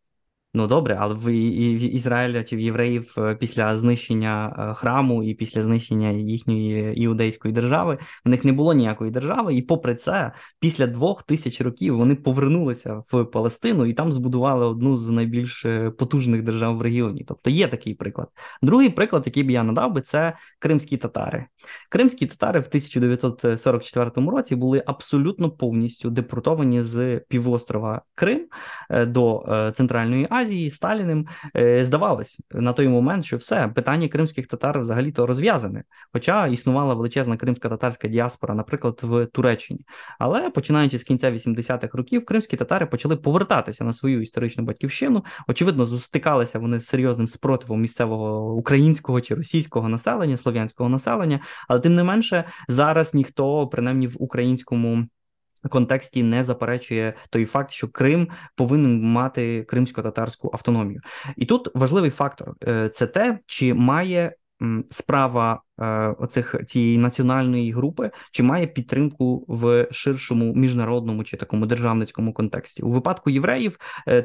Ну 0.56 0.68
добре, 0.68 0.98
але 1.00 1.16
в 1.16 1.30
Ізраїля 1.96 2.44
чи 2.44 2.56
в 2.56 2.60
євреїв 2.60 3.16
е, 3.18 3.36
після 3.36 3.78
знищення 3.78 4.56
е, 4.60 4.74
храму 4.74 5.24
і 5.24 5.34
після 5.34 5.63
знищення 5.63 6.10
їхньої 6.10 7.02
іудейської 7.02 7.54
держави 7.54 7.98
в 8.26 8.30
них 8.30 8.46
не 8.46 8.52
було 8.52 8.74
ніякої 8.74 9.12
держави, 9.12 9.56
і 9.56 9.62
попри 9.62 9.96
це, 9.96 10.32
після 10.60 10.88
двох 10.88 11.24
тисяч 11.24 11.62
років 11.62 11.98
вони 11.98 12.16
повернулися 12.16 13.04
в 13.12 13.26
Палестину 13.26 13.86
і 13.86 13.94
там 13.94 14.12
збудували 14.12 14.66
одну 14.66 14.98
з 14.98 15.10
найбільш 15.10 15.66
е, 15.66 15.89
потужних 15.89 16.44
держав 16.44 16.78
в 16.78 16.82
регіоні. 16.82 17.26
Тобто 17.28 17.50
є 17.50 17.68
такий 17.68 17.94
приклад. 17.94 18.28
Другий 18.62 18.89
приклад, 18.89 19.24
який 19.26 19.44
би 19.44 19.54
я 19.54 19.63
надав 19.63 19.94
би, 19.94 20.02
це 20.02 20.34
кримські 20.60 20.98
татари. 20.98 21.46
Кримські 21.89 22.26
татари 22.26 22.60
в 22.60 22.68
1944 22.68 24.12
році 24.16 24.56
були 24.56 24.84
абсолютно 24.86 25.52
повністю 25.52 26.10
депортовані 26.10 26.82
з 26.82 27.22
півострова 27.30 28.02
Крим 28.16 28.48
до 28.89 29.46
Центральної 29.76 30.28
Азії. 30.30 30.43
Азії 30.44 30.70
Сталіним 30.70 31.28
е, 31.56 31.84
здавалось 31.84 32.42
на 32.52 32.74
той 32.74 32.88
момент, 32.88 33.26
що 33.26 33.38
все 33.38 33.68
питання 33.68 34.08
кримських 34.08 34.48
татар 34.48 34.80
взагалі-то 34.80 35.26
розв'язане. 35.26 35.84
Хоча 36.14 36.48
існувала 36.48 36.94
величезна 36.94 37.38
кримська 37.38 37.70
татарська 37.70 38.08
діаспора, 38.08 38.56
наприклад, 38.56 39.00
в 39.02 39.26
Туреччині. 39.26 39.80
Але 40.20 40.50
починаючи 40.50 41.00
з 41.00 41.04
кінця 41.04 41.32
80-х 41.32 41.98
років, 41.98 42.26
кримські 42.26 42.58
татари 42.58 42.86
почали 42.86 43.16
повертатися 43.16 43.84
на 43.84 43.94
свою 43.94 44.22
історичну 44.22 44.64
батьківщину. 44.64 45.26
Очевидно, 45.48 45.86
зустикалися 45.86 46.60
вони 46.60 46.80
з 46.80 46.86
серйозним 46.86 47.28
спротивом 47.28 47.82
місцевого 47.82 48.54
українського 48.54 49.22
чи 49.22 49.36
російського 49.36 49.90
населення, 49.90 50.38
слов'янського 50.38 50.90
населення, 50.90 51.40
але 51.68 51.80
тим 51.80 51.96
не 51.96 52.04
менше 52.04 52.44
зараз 52.68 53.14
ніхто, 53.14 53.68
принаймні 53.68 54.08
в 54.08 54.16
українському 54.20 55.08
контексті 55.69 56.23
не 56.23 56.43
заперечує 56.43 57.13
той 57.30 57.45
факт, 57.45 57.71
що 57.71 57.88
Крим 57.88 58.28
повинен 58.56 59.02
мати 59.02 59.63
кримсько-татарську 59.63 60.49
автономію, 60.54 61.02
і 61.38 61.45
тут 61.45 61.67
важливий 61.76 62.12
фактор 62.12 62.54
е, 62.67 62.89
це 62.89 63.08
те, 63.08 63.39
чи 63.45 63.73
має 63.73 64.36
справа 64.91 65.62
оцих 66.20 66.56
цієї 66.68 66.98
національної 66.98 67.72
групи, 67.72 68.12
чи 68.32 68.44
має 68.44 68.68
підтримку 68.68 69.46
в 69.48 69.88
ширшому 69.92 70.54
міжнародному 70.54 71.24
чи 71.24 71.38
такому 71.38 71.66
державницькому 71.66 72.34
контексті. 72.34 72.84
У 72.84 72.90
випадку 72.90 73.30
євреїв 73.30 73.78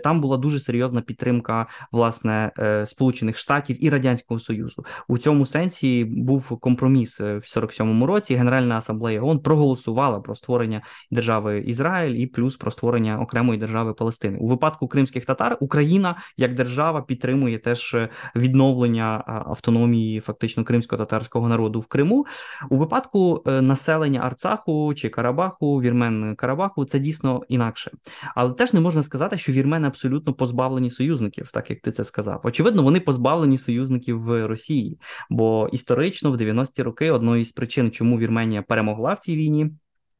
там 0.04 0.20
була 0.20 0.36
дуже 0.36 0.60
серйозна 0.60 1.00
підтримка 1.00 1.66
власне 1.92 2.52
Сполучених 2.86 3.38
Штатів 3.38 3.84
і 3.84 3.90
Радянського 3.90 4.40
Союзу. 4.40 4.84
У 5.08 5.18
цьому 5.18 5.46
сенсі 5.46 6.04
був 6.04 6.60
компроміс 6.60 7.20
в 7.20 7.42
47-му 7.56 8.06
році. 8.06 8.34
Генеральна 8.34 8.76
асамблея 8.78 9.22
ООН 9.22 9.38
проголосувала 9.38 10.20
про 10.20 10.34
створення 10.34 10.82
держави 11.10 11.58
Ізраїль 11.66 12.14
і 12.14 12.26
плюс 12.26 12.56
про 12.56 12.70
створення 12.70 13.20
окремої 13.20 13.58
держави 13.58 13.94
Палестини. 13.94 14.38
У 14.38 14.46
випадку 14.46 14.88
кримських 14.88 15.26
татар 15.26 15.56
Україна 15.60 16.16
як 16.36 16.54
держава 16.54 17.02
підтримує 17.02 17.58
теж 17.58 17.96
відновлення 18.36 19.24
автономії 19.26 20.20
фактично 20.20 20.64
кримсько-татарського 20.64 21.37
народу 21.46 21.80
в 21.80 21.86
Криму. 21.86 22.26
У 22.70 22.76
випадку 22.76 23.42
е, 23.46 23.60
населення 23.60 24.20
Арцаху 24.20 24.94
чи 24.94 25.08
Карабаху, 25.08 25.80
вірмен 25.80 26.36
Карабаху, 26.36 26.84
це 26.84 26.98
дійсно 26.98 27.42
інакше, 27.48 27.90
але 28.34 28.52
теж 28.52 28.72
не 28.72 28.80
можна 28.80 29.02
сказати, 29.02 29.38
що 29.38 29.52
вірмени 29.52 29.86
абсолютно 29.86 30.34
позбавлені 30.34 30.90
союзників, 30.90 31.50
так 31.52 31.70
як 31.70 31.80
ти 31.80 31.92
це 31.92 32.04
сказав. 32.04 32.40
Очевидно, 32.44 32.82
вони 32.82 33.00
позбавлені 33.00 33.58
союзників 33.58 34.22
в 34.22 34.46
Росії, 34.46 34.98
бо 35.30 35.68
історично 35.72 36.32
в 36.32 36.36
90-ті 36.36 36.82
роки 36.82 37.10
одною 37.10 37.44
з 37.44 37.52
причин, 37.52 37.90
чому 37.90 38.18
Вірменія 38.18 38.62
перемогла 38.62 39.14
в 39.14 39.18
цій 39.18 39.36
війні. 39.36 39.70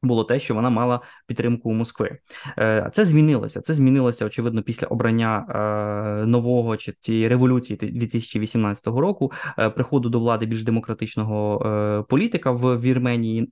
Було 0.01 0.23
те, 0.23 0.39
що 0.39 0.55
вона 0.55 0.69
мала 0.69 1.01
підтримку 1.27 1.73
Москви. 1.73 2.17
Е, 2.57 2.89
це 2.93 3.05
змінилося. 3.05 3.61
Це 3.61 3.73
змінилося 3.73 4.25
очевидно 4.25 4.63
після 4.63 4.87
обрання 4.87 5.45
е, 5.49 6.25
нового 6.25 6.77
чи 6.77 6.93
цієї 6.99 7.27
революції 7.27 7.77
2018 7.77 8.87
року, 8.87 9.31
е, 9.59 9.69
приходу 9.69 10.09
до 10.09 10.19
влади 10.19 10.45
більш 10.45 10.63
демократичного 10.63 12.05
політика 12.09 12.51
в 12.51 12.81
Вірменії 12.81 13.51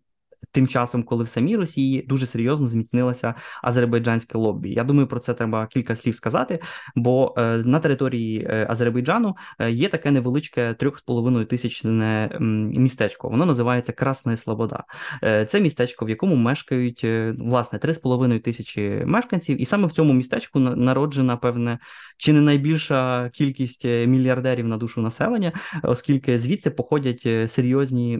тим 0.51 0.67
часом, 0.67 1.03
коли 1.03 1.23
в 1.23 1.29
самій 1.29 1.55
Росії 1.55 2.05
дуже 2.07 2.25
серйозно 2.25 2.67
зміцнилося 2.67 3.33
азербайджанське 3.63 4.37
лобі. 4.37 4.69
Я 4.69 4.83
думаю, 4.83 5.07
про 5.07 5.19
це 5.19 5.33
треба 5.33 5.67
кілька 5.67 5.95
слів 5.95 6.15
сказати. 6.15 6.59
Бо 6.95 7.33
е, 7.37 7.57
на 7.57 7.79
території 7.79 8.47
е, 8.49 8.67
Азербайджану 8.69 9.35
е, 9.59 9.71
є 9.71 9.89
таке 9.89 10.11
невеличке 10.11 10.73
трьох 10.73 10.99
з 10.99 11.01
половиною 11.01 11.45
тисячне 11.45 12.37
містечко. 12.39 13.29
Воно 13.29 13.45
називається 13.45 13.91
Красна 13.91 14.37
Слобода. 14.37 14.83
Це 15.21 15.59
містечко, 15.61 16.05
в 16.05 16.09
якому 16.09 16.35
мешкають 16.35 17.05
власне 17.37 17.79
три 17.79 17.93
з 17.93 17.97
половиною 17.97 18.39
тисячі 18.39 19.03
мешканців, 19.05 19.61
і 19.61 19.65
саме 19.65 19.87
в 19.87 19.91
цьому 19.91 20.13
містечку 20.13 20.59
народжена 20.59 21.37
певне 21.37 21.79
чи 22.17 22.33
не 22.33 22.41
найбільша 22.41 23.29
кількість 23.33 23.85
мільярдерів 23.85 24.67
на 24.67 24.77
душу 24.77 25.01
населення, 25.01 25.51
оскільки 25.83 26.39
звідси 26.39 26.69
походять 26.69 27.51
серйозні 27.51 28.19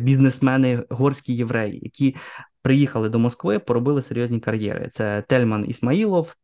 бізнесмени 0.00 0.84
горські 0.90 1.34
євреї, 1.50 1.80
які 1.82 2.16
приїхали 2.62 3.08
до 3.08 3.18
Москви, 3.18 3.58
поробили 3.58 4.02
серйозні 4.02 4.40
кар'єри. 4.40 4.88
Це 4.90 5.24
Тельман 5.28 5.64
Ісмаїлов, 5.68 6.34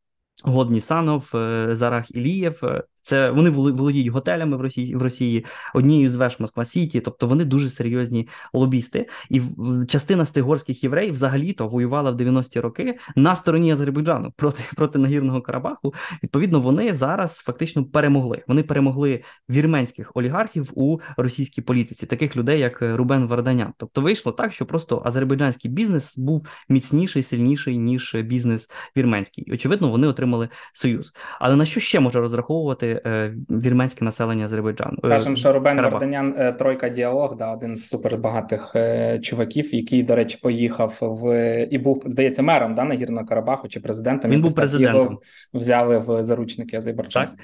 Годні 0.44 0.80
Санов, 0.80 1.30
е, 1.34 1.68
Зарах 1.72 2.10
Ілієв. 2.10 2.60
Е, 3.06 3.08
це 3.08 3.30
вони 3.30 3.50
володіють 3.50 4.08
готелями 4.08 4.56
в 4.56 4.60
Росії 4.60 4.96
в 4.96 5.02
Росії, 5.02 5.44
однією 5.74 6.08
з 6.08 6.14
веж 6.14 6.36
Москва 6.40 6.64
Сіті, 6.64 7.00
тобто 7.00 7.26
вони 7.26 7.44
дуже 7.44 7.70
серйозні 7.70 8.28
лобісти. 8.52 9.08
І 9.30 9.42
частина 9.88 10.24
з 10.24 10.30
тих 10.30 10.44
горських 10.44 10.84
євреїв 10.84 11.12
взагалі-то 11.12 11.68
воювала 11.68 12.10
в 12.10 12.16
90-ті 12.16 12.60
роки 12.60 12.98
на 13.16 13.36
стороні 13.36 13.72
Азербайджану 13.72 14.32
проти 14.36 14.62
проти 14.76 14.98
нагірного 14.98 15.42
Карабаху. 15.42 15.94
Відповідно, 16.22 16.60
вони 16.60 16.94
зараз 16.94 17.38
фактично 17.38 17.84
перемогли. 17.84 18.42
Вони 18.48 18.62
перемогли 18.62 19.22
вірменських 19.50 20.10
олігархів 20.14 20.70
у 20.74 20.98
російській 21.16 21.60
політиці, 21.62 22.06
таких 22.06 22.36
людей, 22.36 22.60
як 22.60 22.82
Рубен 22.82 23.26
Варданян. 23.26 23.72
Тобто 23.76 24.00
вийшло 24.00 24.32
так, 24.32 24.52
що 24.52 24.66
просто 24.66 25.02
азербайджанський 25.04 25.70
бізнес 25.70 26.18
був 26.18 26.46
міцніший, 26.68 27.22
сильніший 27.22 27.78
ніж 27.78 28.14
бізнес 28.14 28.70
вірменський. 28.96 29.44
І, 29.44 29.52
Очевидно, 29.52 29.88
вони 29.88 30.06
отримали 30.06 30.48
союз. 30.72 31.12
Але 31.40 31.56
на 31.56 31.64
що 31.64 31.80
ще 31.80 32.00
може 32.00 32.20
розраховувати? 32.20 32.95
Е, 33.06 33.34
вірменське 33.50 34.04
населення 34.04 34.44
Азербайджану. 34.44 34.98
Е, 35.04 35.08
Кажемо, 35.08 35.36
що 35.36 35.52
Рубен 35.52 35.80
Варданян 35.80 36.34
е, 36.38 36.52
тройка 36.52 36.88
діалог, 36.88 37.36
да, 37.36 37.52
один 37.52 37.76
з 37.76 37.88
супербагатих 37.88 38.76
чуваків, 39.22 39.74
який, 39.74 40.02
до 40.02 40.14
речі, 40.14 40.38
поїхав 40.42 40.98
в 41.00 41.64
і 41.70 41.78
був, 41.78 42.02
здається, 42.06 42.42
мером 42.42 42.74
да, 42.74 42.84
Нагірного 42.84 43.26
Карабаху 43.26 43.68
чи 43.68 43.80
президентом. 43.80 44.30
Він 44.30 44.40
був 44.40 44.54
президентом. 44.54 45.02
Його 45.02 45.20
взяли 45.54 45.98
в 45.98 46.22
заручники 46.22 46.76
Азербайджану. 46.76 47.26
Так. 47.26 47.36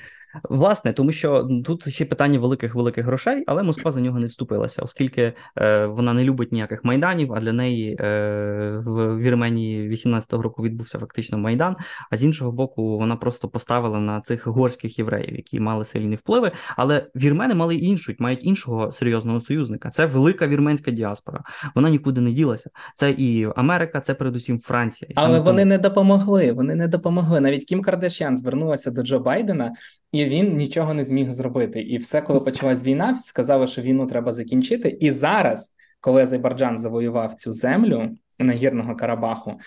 Власне, 0.51 0.93
тому 0.93 1.13
що 1.13 1.49
тут 1.65 1.95
ще 1.95 2.05
питання 2.05 2.39
великих 2.39 2.75
великих 2.75 3.05
грошей, 3.07 3.45
але 3.47 3.63
Москва 3.63 3.93
за 3.93 4.01
нього 4.01 4.19
не 4.19 4.27
вступилася, 4.27 4.83
оскільки 4.83 5.33
е, 5.59 5.87
вона 5.87 6.13
не 6.13 6.25
любить 6.25 6.53
ніяких 6.53 6.85
майданів. 6.85 7.33
А 7.33 7.41
для 7.41 7.53
неї 7.53 7.97
е, 8.01 8.83
в 8.85 9.19
Вірменії 9.19 9.91
18-го 9.91 10.43
року 10.43 10.63
відбувся 10.63 10.99
фактично 10.99 11.39
майдан. 11.39 11.77
А 12.11 12.17
з 12.17 12.25
іншого 12.25 12.53
боку, 12.53 12.99
вона 12.99 13.17
просто 13.17 13.49
поставила 13.49 13.99
на 13.99 14.21
цих 14.21 14.47
горських 14.47 14.99
євреїв, 14.99 15.37
які 15.37 15.61
мали 15.61 15.85
сильні 15.85 16.17
впливи. 16.17 16.51
Але 16.77 17.07
вірмени 17.17 17.55
мали 17.55 17.75
іншу, 17.75 18.15
мають 18.19 18.47
іншого 18.47 18.93
серйозного 18.93 19.41
союзника. 19.41 19.91
Це 19.91 20.07
велика 20.07 20.47
вірменська 20.47 20.91
діаспора. 20.91 21.41
Вона 21.75 21.91
нікуди 21.91 22.21
не 22.21 22.33
ділася. 22.33 22.71
Це 22.95 23.11
і 23.11 23.49
Америка, 23.57 24.01
це 24.01 24.15
передусім 24.15 24.61
Франція. 24.61 25.09
І 25.11 25.15
але 25.17 25.41
вони 25.41 25.63
тому... 25.63 25.69
не 25.69 25.79
допомогли. 25.79 26.53
Вони 26.53 26.75
не 26.75 26.89
допомогли. 26.89 27.41
Навіть 27.41 27.65
Кім 27.65 27.83
Кардашян 27.83 28.37
звернулася 28.37 28.91
до 28.91 29.03
Джо 29.03 29.19
Байдена 29.19 29.73
і 30.13 30.25
він 30.25 30.57
нічого 30.57 30.95
не 30.95 31.05
зміг 31.05 31.31
зробити. 31.31 31.81
І 31.81 31.99
все, 31.99 32.21
коли 32.23 32.41
почалась 32.41 32.85
війна, 32.85 33.15
сказали, 33.15 33.67
що 33.67 33.83
війну 33.83 34.07
треба 34.07 34.33
закінчити. 34.33 34.89
І 34.89 35.11
зараз, 35.11 35.75
коли 36.01 36.23
Азербайджан 36.23 36.79
завоював 36.79 37.35
цю 37.35 37.53
землю 37.53 38.11
нагірного 38.39 38.97
Карабаху, 38.97 39.61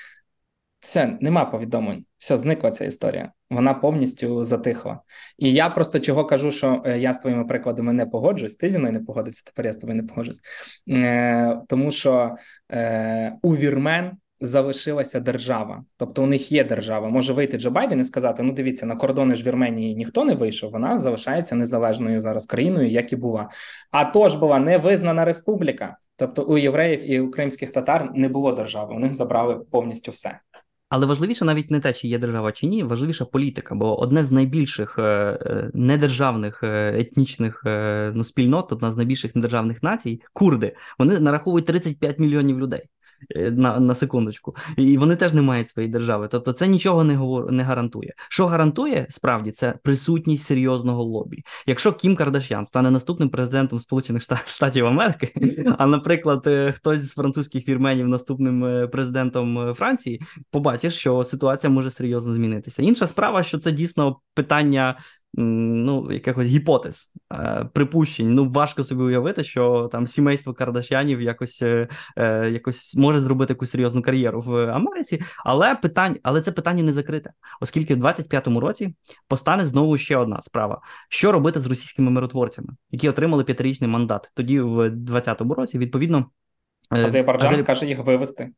все, 0.80 1.18
нема 1.22 1.46
повідомлень. 1.46 2.06
Все, 2.18 2.38
зникла 2.38 2.72
ця 2.72 2.86
історія. 2.86 3.32
Вона 3.50 3.74
повністю 3.74 4.44
затихла. 4.44 5.00
І 5.38 5.54
я 5.54 5.70
просто 5.70 6.00
чого 6.00 6.26
кажу, 6.26 6.52
що 6.52 6.82
е, 6.86 7.00
я 7.00 7.14
з 7.14 7.20
твоїми 7.20 7.46
прикладами 7.46 7.94
не 7.94 8.06
погоджуюсь. 8.06 8.56
Ти 8.56 8.70
зі 8.70 8.78
мною 8.78 8.94
не 8.94 9.00
погодився, 9.00 9.44
тепер 9.46 9.66
я 9.66 9.74
з 9.74 9.78
тобою 9.78 10.02
не 10.02 10.08
погоджуюсь. 10.08 10.42
Е, 10.90 11.58
Тому 11.68 11.92
що 11.92 12.36
е, 12.72 13.34
у 13.42 13.56
вірмен 13.56 14.12
залишилася 14.42 15.20
держава, 15.20 15.84
тобто 15.98 16.24
у 16.24 16.26
них 16.26 16.52
є 16.52 16.64
держава. 16.64 17.10
Може 17.10 17.34
вийти 17.34 17.58
Джо 17.58 17.72
Байден 17.72 18.00
і 18.00 18.04
сказати: 18.04 18.44
ну 18.44 18.54
дивіться, 18.54 18.86
на 18.86 18.96
кордони 18.96 19.36
ж 19.36 19.44
Вірменії 19.44 19.96
ніхто 19.96 20.26
не 20.26 20.34
вийшов. 20.34 20.72
Вона 20.72 21.00
залишається 21.00 21.56
незалежною 21.56 22.20
зараз 22.20 22.46
країною, 22.46 22.88
як 22.88 23.14
і 23.14 23.16
була. 23.16 23.50
А 23.92 24.06
то 24.06 24.30
ж 24.30 24.38
була 24.38 24.60
невизнана 24.60 25.26
республіка. 25.26 25.98
Тобто 26.18 26.44
у 26.44 26.58
євреїв 26.58 27.12
і 27.12 27.20
у 27.20 27.32
кримських 27.32 27.72
татар 27.72 28.12
не 28.16 28.30
було 28.30 28.52
держави. 28.52 28.96
У 28.96 29.00
них 29.00 29.14
забрали 29.14 29.56
повністю 29.56 30.12
все. 30.12 30.40
Але 30.90 31.06
важливіше 31.06 31.46
навіть 31.46 31.72
не 31.72 31.80
те, 31.80 31.94
чи 31.94 32.08
є 32.08 32.20
держава 32.20 32.52
чи 32.52 32.68
ні, 32.68 32.84
важливіша 32.84 33.26
політика, 33.26 33.76
бо 33.76 34.00
одне 34.00 34.24
з 34.24 34.32
найбільших 34.32 35.00
е, 35.00 35.02
е 35.02 35.72
недержавних 35.74 36.64
е, 36.64 37.00
етнічних 37.00 37.62
ну, 38.14 38.24
спільнот, 38.24 38.72
одна 38.72 38.92
з 38.92 38.98
найбільших 38.98 39.36
недержавних 39.36 39.84
націй, 39.84 40.22
курди, 40.34 40.76
вони 41.00 41.20
нараховують 41.20 41.66
35 41.66 42.20
мільйонів 42.20 42.60
людей. 42.60 42.84
Е, 43.36 43.52
на 43.52 43.80
на 43.80 43.96
секундочку, 43.96 44.56
і 44.78 44.98
вони 44.98 45.16
теж 45.16 45.34
не 45.34 45.42
мають 45.42 45.68
своєї 45.68 45.92
держави. 45.92 46.28
Тобто, 46.32 46.54
це 46.54 46.68
нічого 46.68 47.04
не 47.04 47.16
говор, 47.16 47.52
не 47.52 47.64
гарантує. 47.64 48.14
Що 48.30 48.48
гарантує 48.48 49.08
справді 49.10 49.52
це 49.52 49.74
присутність 49.84 50.44
серйозного 50.44 51.04
лобі. 51.04 51.44
Якщо 51.68 51.94
Кім 51.94 52.16
Кардашян 52.16 52.66
стане 52.66 52.92
наступним 52.92 53.30
президентом 53.30 53.80
Сполучених 53.80 54.24
Штатів 54.46 54.86
Америки, 54.86 55.34
а 55.78 55.88
наприклад, 55.88 56.44
е, 56.48 56.72
хтось 56.72 57.02
з 57.02 57.14
французьких 57.14 57.68
вірменів 57.68 58.08
наступним 58.08 58.66
е, 58.66 58.88
президентом 58.88 59.74
Франції, 59.74 60.22
побачиш, 60.52 60.94
що 60.94 61.24
ситуація 61.24 61.72
може 61.72 61.92
серйозно 61.92 62.34
змінитися. 62.34 62.84
Інша 62.84 63.08
справа, 63.08 63.44
що 63.44 63.58
це 63.58 63.72
дійсно 63.72 64.20
питання 64.34 64.98
ну, 65.38 66.12
якихось 66.12 66.48
гіпотез, 66.48 67.14
е, 67.34 67.70
припущень. 67.74 68.34
Ну, 68.34 68.50
важко 68.50 68.84
собі 68.84 69.02
уявити, 69.02 69.44
що 69.44 69.90
там 69.92 70.08
сімейство 70.08 70.54
Кардашянів 70.54 71.22
якось 71.22 71.62
е, 71.62 71.88
е, 72.18 72.50
якось 72.50 72.96
може 72.96 73.20
зробити 73.20 73.54
якусь 73.54 73.70
серйозну 73.70 74.02
кар'єру 74.02 74.42
в 74.42 74.70
Америці, 74.70 75.22
але 75.46 75.76
питань, 75.76 76.18
але 76.24 76.42
це 76.42 76.52
питання 76.52 76.84
не 76.84 76.92
закрите, 76.92 77.32
оскільки 77.62 77.96
в 77.96 78.04
25-му 78.04 78.60
році 78.60 78.96
постане 79.28 79.66
знову 79.66 79.98
ще 79.98 80.18
одна 80.18 80.42
справа: 80.42 80.82
що 81.10 81.32
робити 81.32 81.60
з 81.60 81.66
російськими 81.66 82.12
миротворцями, 82.12 82.70
які 82.92 83.10
отримали 83.10 83.44
п'ятирічний 83.44 83.90
мандат. 83.90 84.32
Тоді 84.34 84.60
в 84.60 84.90
20-му 84.90 85.54
році 85.54 85.78
відповідно 85.78 86.26
Азербайджан 86.90 87.48
Азер... 87.48 87.60
скаже 87.60 87.86
їх 87.86 88.00
вивести. 88.00 88.50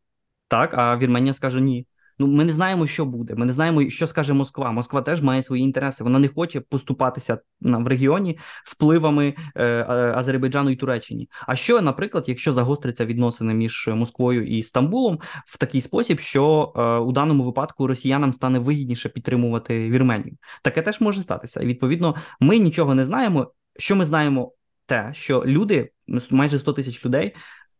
Так, 0.47 0.73
а 0.73 0.97
Вірменія 0.97 1.33
скаже 1.33 1.61
ні. 1.61 1.85
Ну, 2.19 2.27
ми 2.27 2.45
не 2.45 2.53
знаємо, 2.53 2.87
що 2.87 3.05
буде. 3.05 3.35
Ми 3.35 3.45
не 3.45 3.53
знаємо, 3.53 3.89
що 3.89 4.07
скаже 4.07 4.33
Москва. 4.33 4.71
Москва 4.71 5.01
теж 5.01 5.21
має 5.21 5.43
свої 5.43 5.63
інтереси. 5.63 6.03
Вона 6.03 6.19
не 6.19 6.27
хоче 6.27 6.61
поступатися 6.61 7.39
в 7.61 7.87
регіоні 7.87 8.39
впливами 8.65 9.35
е, 9.55 9.85
Азербайджану 10.15 10.69
і 10.69 10.75
Туреччині. 10.75 11.29
А 11.47 11.55
що, 11.55 11.81
наприклад, 11.81 12.23
якщо 12.27 12.53
загостриться 12.53 13.05
відносини 13.05 13.53
між 13.53 13.89
Москвою 13.93 14.47
і 14.47 14.63
Стамбулом 14.63 15.19
в 15.45 15.57
такий 15.57 15.81
спосіб, 15.81 16.19
що 16.19 16.73
е, 16.75 16.81
у 16.97 17.11
даному 17.11 17.43
випадку 17.43 17.87
росіянам 17.87 18.33
стане 18.33 18.59
вигідніше 18.59 19.09
підтримувати 19.09 19.89
Вірменію? 19.89 20.37
Таке 20.61 20.81
теж 20.81 21.01
може 21.01 21.21
статися. 21.21 21.61
І 21.61 21.65
відповідно, 21.65 22.15
ми 22.39 22.57
нічого 22.57 22.95
не 22.95 23.03
знаємо. 23.03 23.51
Що 23.79 23.95
ми 23.95 24.05
знаємо 24.05 24.51
те, 24.85 25.11
що 25.13 25.43
люди, 25.45 25.91
майже 26.31 26.59
100 26.59 26.73
тисяч 26.73 27.05
людей, 27.05 27.35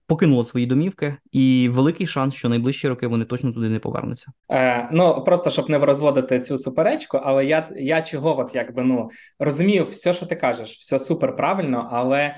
покинуло 0.08 0.46
свої 0.46 0.65
домівки, 0.65 1.17
і 1.32 1.70
великий 1.74 2.08
шанс, 2.08 2.36
що 2.36 2.50
найближчі 2.50 2.88
роки 2.88 3.08
вони 3.08 3.26
точно 3.26 3.52
туди 3.52 3.70
не 3.70 3.80
повернуться. 3.80 4.28
Е, 4.52 4.89
Ну 4.91 5.24
просто 5.24 5.50
щоб 5.50 5.70
не 5.70 5.78
розводити 5.78 6.39
цю 6.39 6.58
суперечку, 6.58 7.20
але 7.24 7.46
я 7.46 7.70
я 7.76 8.02
чого, 8.02 8.39
от 8.39 8.56
якби 8.56 8.84
ну 8.84 9.10
розумію, 9.39 9.86
все, 9.86 10.13
що 10.13 10.26
ти 10.26 10.36
кажеш, 10.36 10.78
все 10.78 11.00
супер 11.00 11.36
правильно, 11.36 11.89
але 11.91 12.36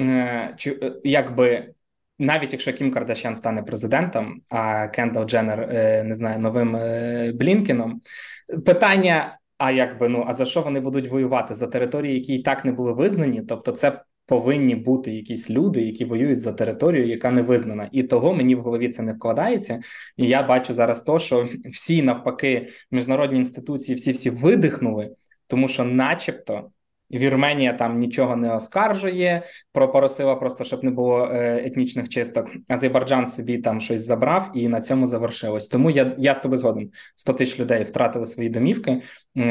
е, 0.00 0.54
чи 0.56 0.78
е, 0.82 0.92
якби. 1.04 1.68
Навіть 2.20 2.52
якщо 2.52 2.72
Кім 2.72 2.90
Кардашян 2.90 3.34
стане 3.34 3.62
президентом, 3.62 4.36
а 4.50 4.88
Кендал 4.88 5.24
Дженнер, 5.24 5.60
е, 5.60 6.04
не 6.04 6.14
знаю, 6.14 6.38
новим 6.38 6.76
е, 6.76 7.32
Блінкіном, 7.34 8.00
питання: 8.66 9.38
а 9.58 9.70
якби 9.70 10.08
ну 10.08 10.24
а 10.28 10.32
за 10.32 10.44
що 10.44 10.62
вони 10.62 10.80
будуть 10.80 11.08
воювати 11.08 11.54
за 11.54 11.66
території, 11.66 12.14
які 12.14 12.34
і 12.34 12.42
так 12.42 12.64
не 12.64 12.72
були 12.72 12.92
визнані? 12.92 13.42
Тобто, 13.42 13.72
це 13.72 14.00
повинні 14.28 14.74
бути 14.74 15.12
якісь 15.12 15.50
люди, 15.50 15.82
які 15.82 16.04
воюють 16.04 16.40
за 16.40 16.52
територію, 16.52 17.08
яка 17.08 17.30
не 17.30 17.42
визнана, 17.42 17.88
і 17.92 18.02
того 18.02 18.34
мені 18.34 18.54
в 18.54 18.60
голові 18.60 18.88
це 18.88 19.02
не 19.02 19.12
вкладається. 19.12 19.80
І 20.16 20.26
я 20.26 20.42
бачу 20.42 20.72
зараз 20.72 21.02
то, 21.02 21.18
що 21.18 21.48
всі 21.72 22.02
навпаки 22.02 22.68
міжнародні 22.90 23.38
інституції, 23.38 23.96
всі 23.96 24.12
всі 24.12 24.30
видихнули, 24.30 25.10
тому 25.46 25.68
що, 25.68 25.84
начебто. 25.84 26.70
Вірменія 27.10 27.72
там 27.72 27.98
нічого 27.98 28.36
не 28.36 28.54
оскаржує, 28.54 29.42
пропросила 29.72 30.34
просто, 30.34 30.64
щоб 30.64 30.84
не 30.84 30.90
було 30.90 31.28
е, 31.32 31.62
етнічних 31.66 32.08
чисток. 32.08 32.48
Азербайджан 32.68 33.26
собі 33.26 33.58
там 33.58 33.80
щось 33.80 34.06
забрав, 34.06 34.50
і 34.54 34.68
на 34.68 34.80
цьому 34.80 35.06
завершилось. 35.06 35.68
Тому 35.68 35.90
я 35.90 36.14
я 36.18 36.34
з 36.34 36.40
тобою 36.40 36.58
згоден. 36.58 36.90
100 37.16 37.32
тисяч 37.32 37.60
людей 37.60 37.82
втратили 37.82 38.26
свої 38.26 38.48
домівки. 38.48 39.02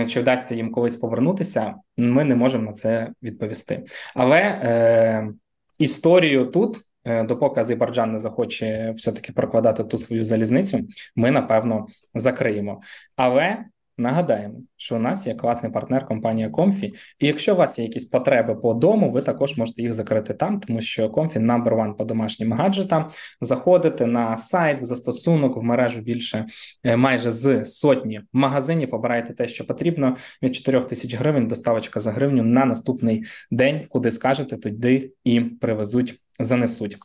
Чи 0.07 0.19
вдасться 0.19 0.55
їм 0.55 0.71
колись 0.71 0.95
повернутися? 0.95 1.75
Ми 1.97 2.23
не 2.23 2.35
можемо 2.35 2.63
на 2.63 2.73
це 2.73 3.09
відповісти. 3.23 3.83
Але 4.15 4.39
е, 4.39 5.29
історію 5.77 6.45
тут. 6.45 6.81
Е, 7.07 7.23
допоки 7.23 7.59
Азербайджан 7.59 8.11
не 8.11 8.17
захоче 8.17 8.93
все 8.97 9.11
таки 9.11 9.33
прокладати 9.33 9.83
ту 9.83 9.97
свою 9.97 10.23
залізницю, 10.23 10.79
ми 11.15 11.31
напевно 11.31 11.87
закриємо. 12.13 12.81
Але 13.15 13.57
Нагадаємо, 13.97 14.55
що 14.77 14.95
у 14.95 14.99
нас 14.99 15.27
є 15.27 15.35
класний 15.35 15.71
партнер 15.71 16.05
компанія 16.07 16.49
Comfy, 16.49 16.93
і 17.19 17.27
якщо 17.27 17.53
у 17.53 17.57
вас 17.57 17.79
є 17.79 17.85
якісь 17.85 18.05
потреби 18.05 18.55
по 18.55 18.73
дому, 18.73 19.11
ви 19.11 19.21
також 19.21 19.57
можете 19.57 19.81
їх 19.81 19.93
закрити 19.93 20.33
там, 20.33 20.59
тому 20.59 20.81
що 20.81 21.07
Comfy 21.07 21.39
number 21.39 21.75
one 21.75 21.93
по 21.93 22.05
домашнім 22.05 22.53
гаджетам. 22.53 23.09
Заходите 23.41 24.05
на 24.05 24.35
сайт, 24.35 24.81
в 24.81 24.83
застосунок, 24.83 25.57
в 25.57 25.63
мережу 25.63 26.01
більше 26.01 26.45
е, 26.83 26.97
майже 26.97 27.31
з 27.31 27.65
сотні 27.65 28.21
магазинів. 28.33 28.95
Обираєте 28.95 29.33
те, 29.33 29.47
що 29.47 29.67
потрібно. 29.67 30.15
Від 30.43 30.55
4 30.55 30.81
тисяч 30.81 31.15
гривень 31.15 31.47
доставочка 31.47 31.99
за 31.99 32.11
гривню 32.11 32.43
на 32.43 32.65
наступний 32.65 33.23
день, 33.51 33.85
куди 33.89 34.11
скажете, 34.11 34.57
туди 34.57 35.11
і 35.23 35.39
привезуть, 35.41 36.21
занесуть. 36.39 36.97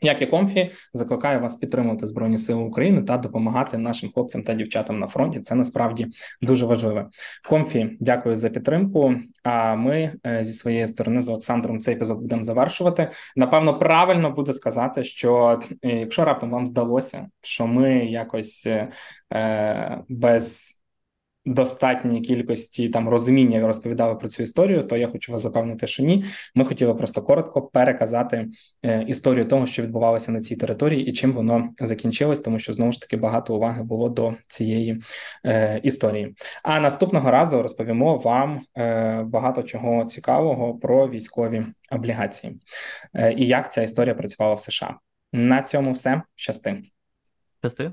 Як 0.00 0.22
і 0.22 0.26
Comfy, 0.26 0.70
закликаю 0.92 1.40
вас 1.40 1.56
підтримувати 1.56 2.06
збройні 2.06 2.38
сили 2.38 2.62
України 2.62 3.02
та 3.02 3.16
допомагати 3.16 3.78
нашим 3.78 4.10
хлопцям 4.14 4.42
та 4.42 4.54
дівчатам 4.54 4.98
на 4.98 5.06
фронті. 5.06 5.40
Це 5.40 5.54
насправді 5.54 6.06
дуже 6.42 6.66
важливе. 6.66 7.06
Comfy, 7.48 7.96
дякую 8.00 8.36
за 8.36 8.48
підтримку. 8.48 9.14
А 9.42 9.74
ми 9.74 10.12
е, 10.26 10.44
зі 10.44 10.52
своєї 10.52 10.86
сторони 10.86 11.22
з 11.22 11.28
Олександром 11.28 11.78
цей 11.78 11.94
епізод 11.94 12.20
будемо 12.20 12.42
завершувати. 12.42 13.10
Напевно, 13.36 13.78
правильно 13.78 14.30
буде 14.30 14.52
сказати, 14.52 15.04
що 15.04 15.60
е, 15.84 15.88
якщо 15.88 16.24
раптом 16.24 16.50
вам 16.50 16.66
здалося, 16.66 17.26
що 17.42 17.66
ми 17.66 17.98
якось 17.98 18.68
е, 19.32 19.98
без 20.08 20.76
достатньої 21.46 22.20
кількості 22.20 22.88
там 22.88 23.08
розуміння 23.08 23.66
розповідали 23.66 24.14
про 24.14 24.28
цю 24.28 24.42
історію, 24.42 24.82
то 24.82 24.96
я 24.96 25.08
хочу 25.08 25.32
вас 25.32 25.40
запевнити, 25.40 25.86
що 25.86 26.02
ні. 26.02 26.24
Ми 26.54 26.64
хотіли 26.64 26.94
просто 26.94 27.22
коротко 27.22 27.62
переказати 27.62 28.48
е, 28.82 29.02
історію 29.02 29.48
того, 29.48 29.66
що 29.66 29.82
відбувалося 29.82 30.32
на 30.32 30.40
цій 30.40 30.56
території, 30.56 31.06
і 31.06 31.12
чим 31.12 31.32
воно 31.32 31.68
закінчилось, 31.78 32.40
тому 32.40 32.58
що 32.58 32.72
знову 32.72 32.92
ж 32.92 33.00
таки 33.00 33.16
багато 33.16 33.56
уваги 33.56 33.82
було 33.82 34.08
до 34.08 34.34
цієї 34.48 35.02
е, 35.44 35.80
історії. 35.82 36.34
А 36.62 36.80
наступного 36.80 37.30
разу 37.30 37.62
розповімо 37.62 38.16
вам 38.16 38.60
е, 38.76 39.22
багато 39.22 39.62
чого 39.62 40.04
цікавого 40.04 40.74
про 40.74 41.08
військові 41.08 41.66
облігації 41.90 42.60
е, 43.14 43.32
і 43.32 43.46
як 43.46 43.72
ця 43.72 43.82
історія 43.82 44.14
працювала 44.14 44.54
в 44.54 44.60
США. 44.60 44.96
На 45.32 45.62
цьому 45.62 45.92
все 45.92 46.22
щасти. 46.34 46.82
Щасти. 47.60 47.92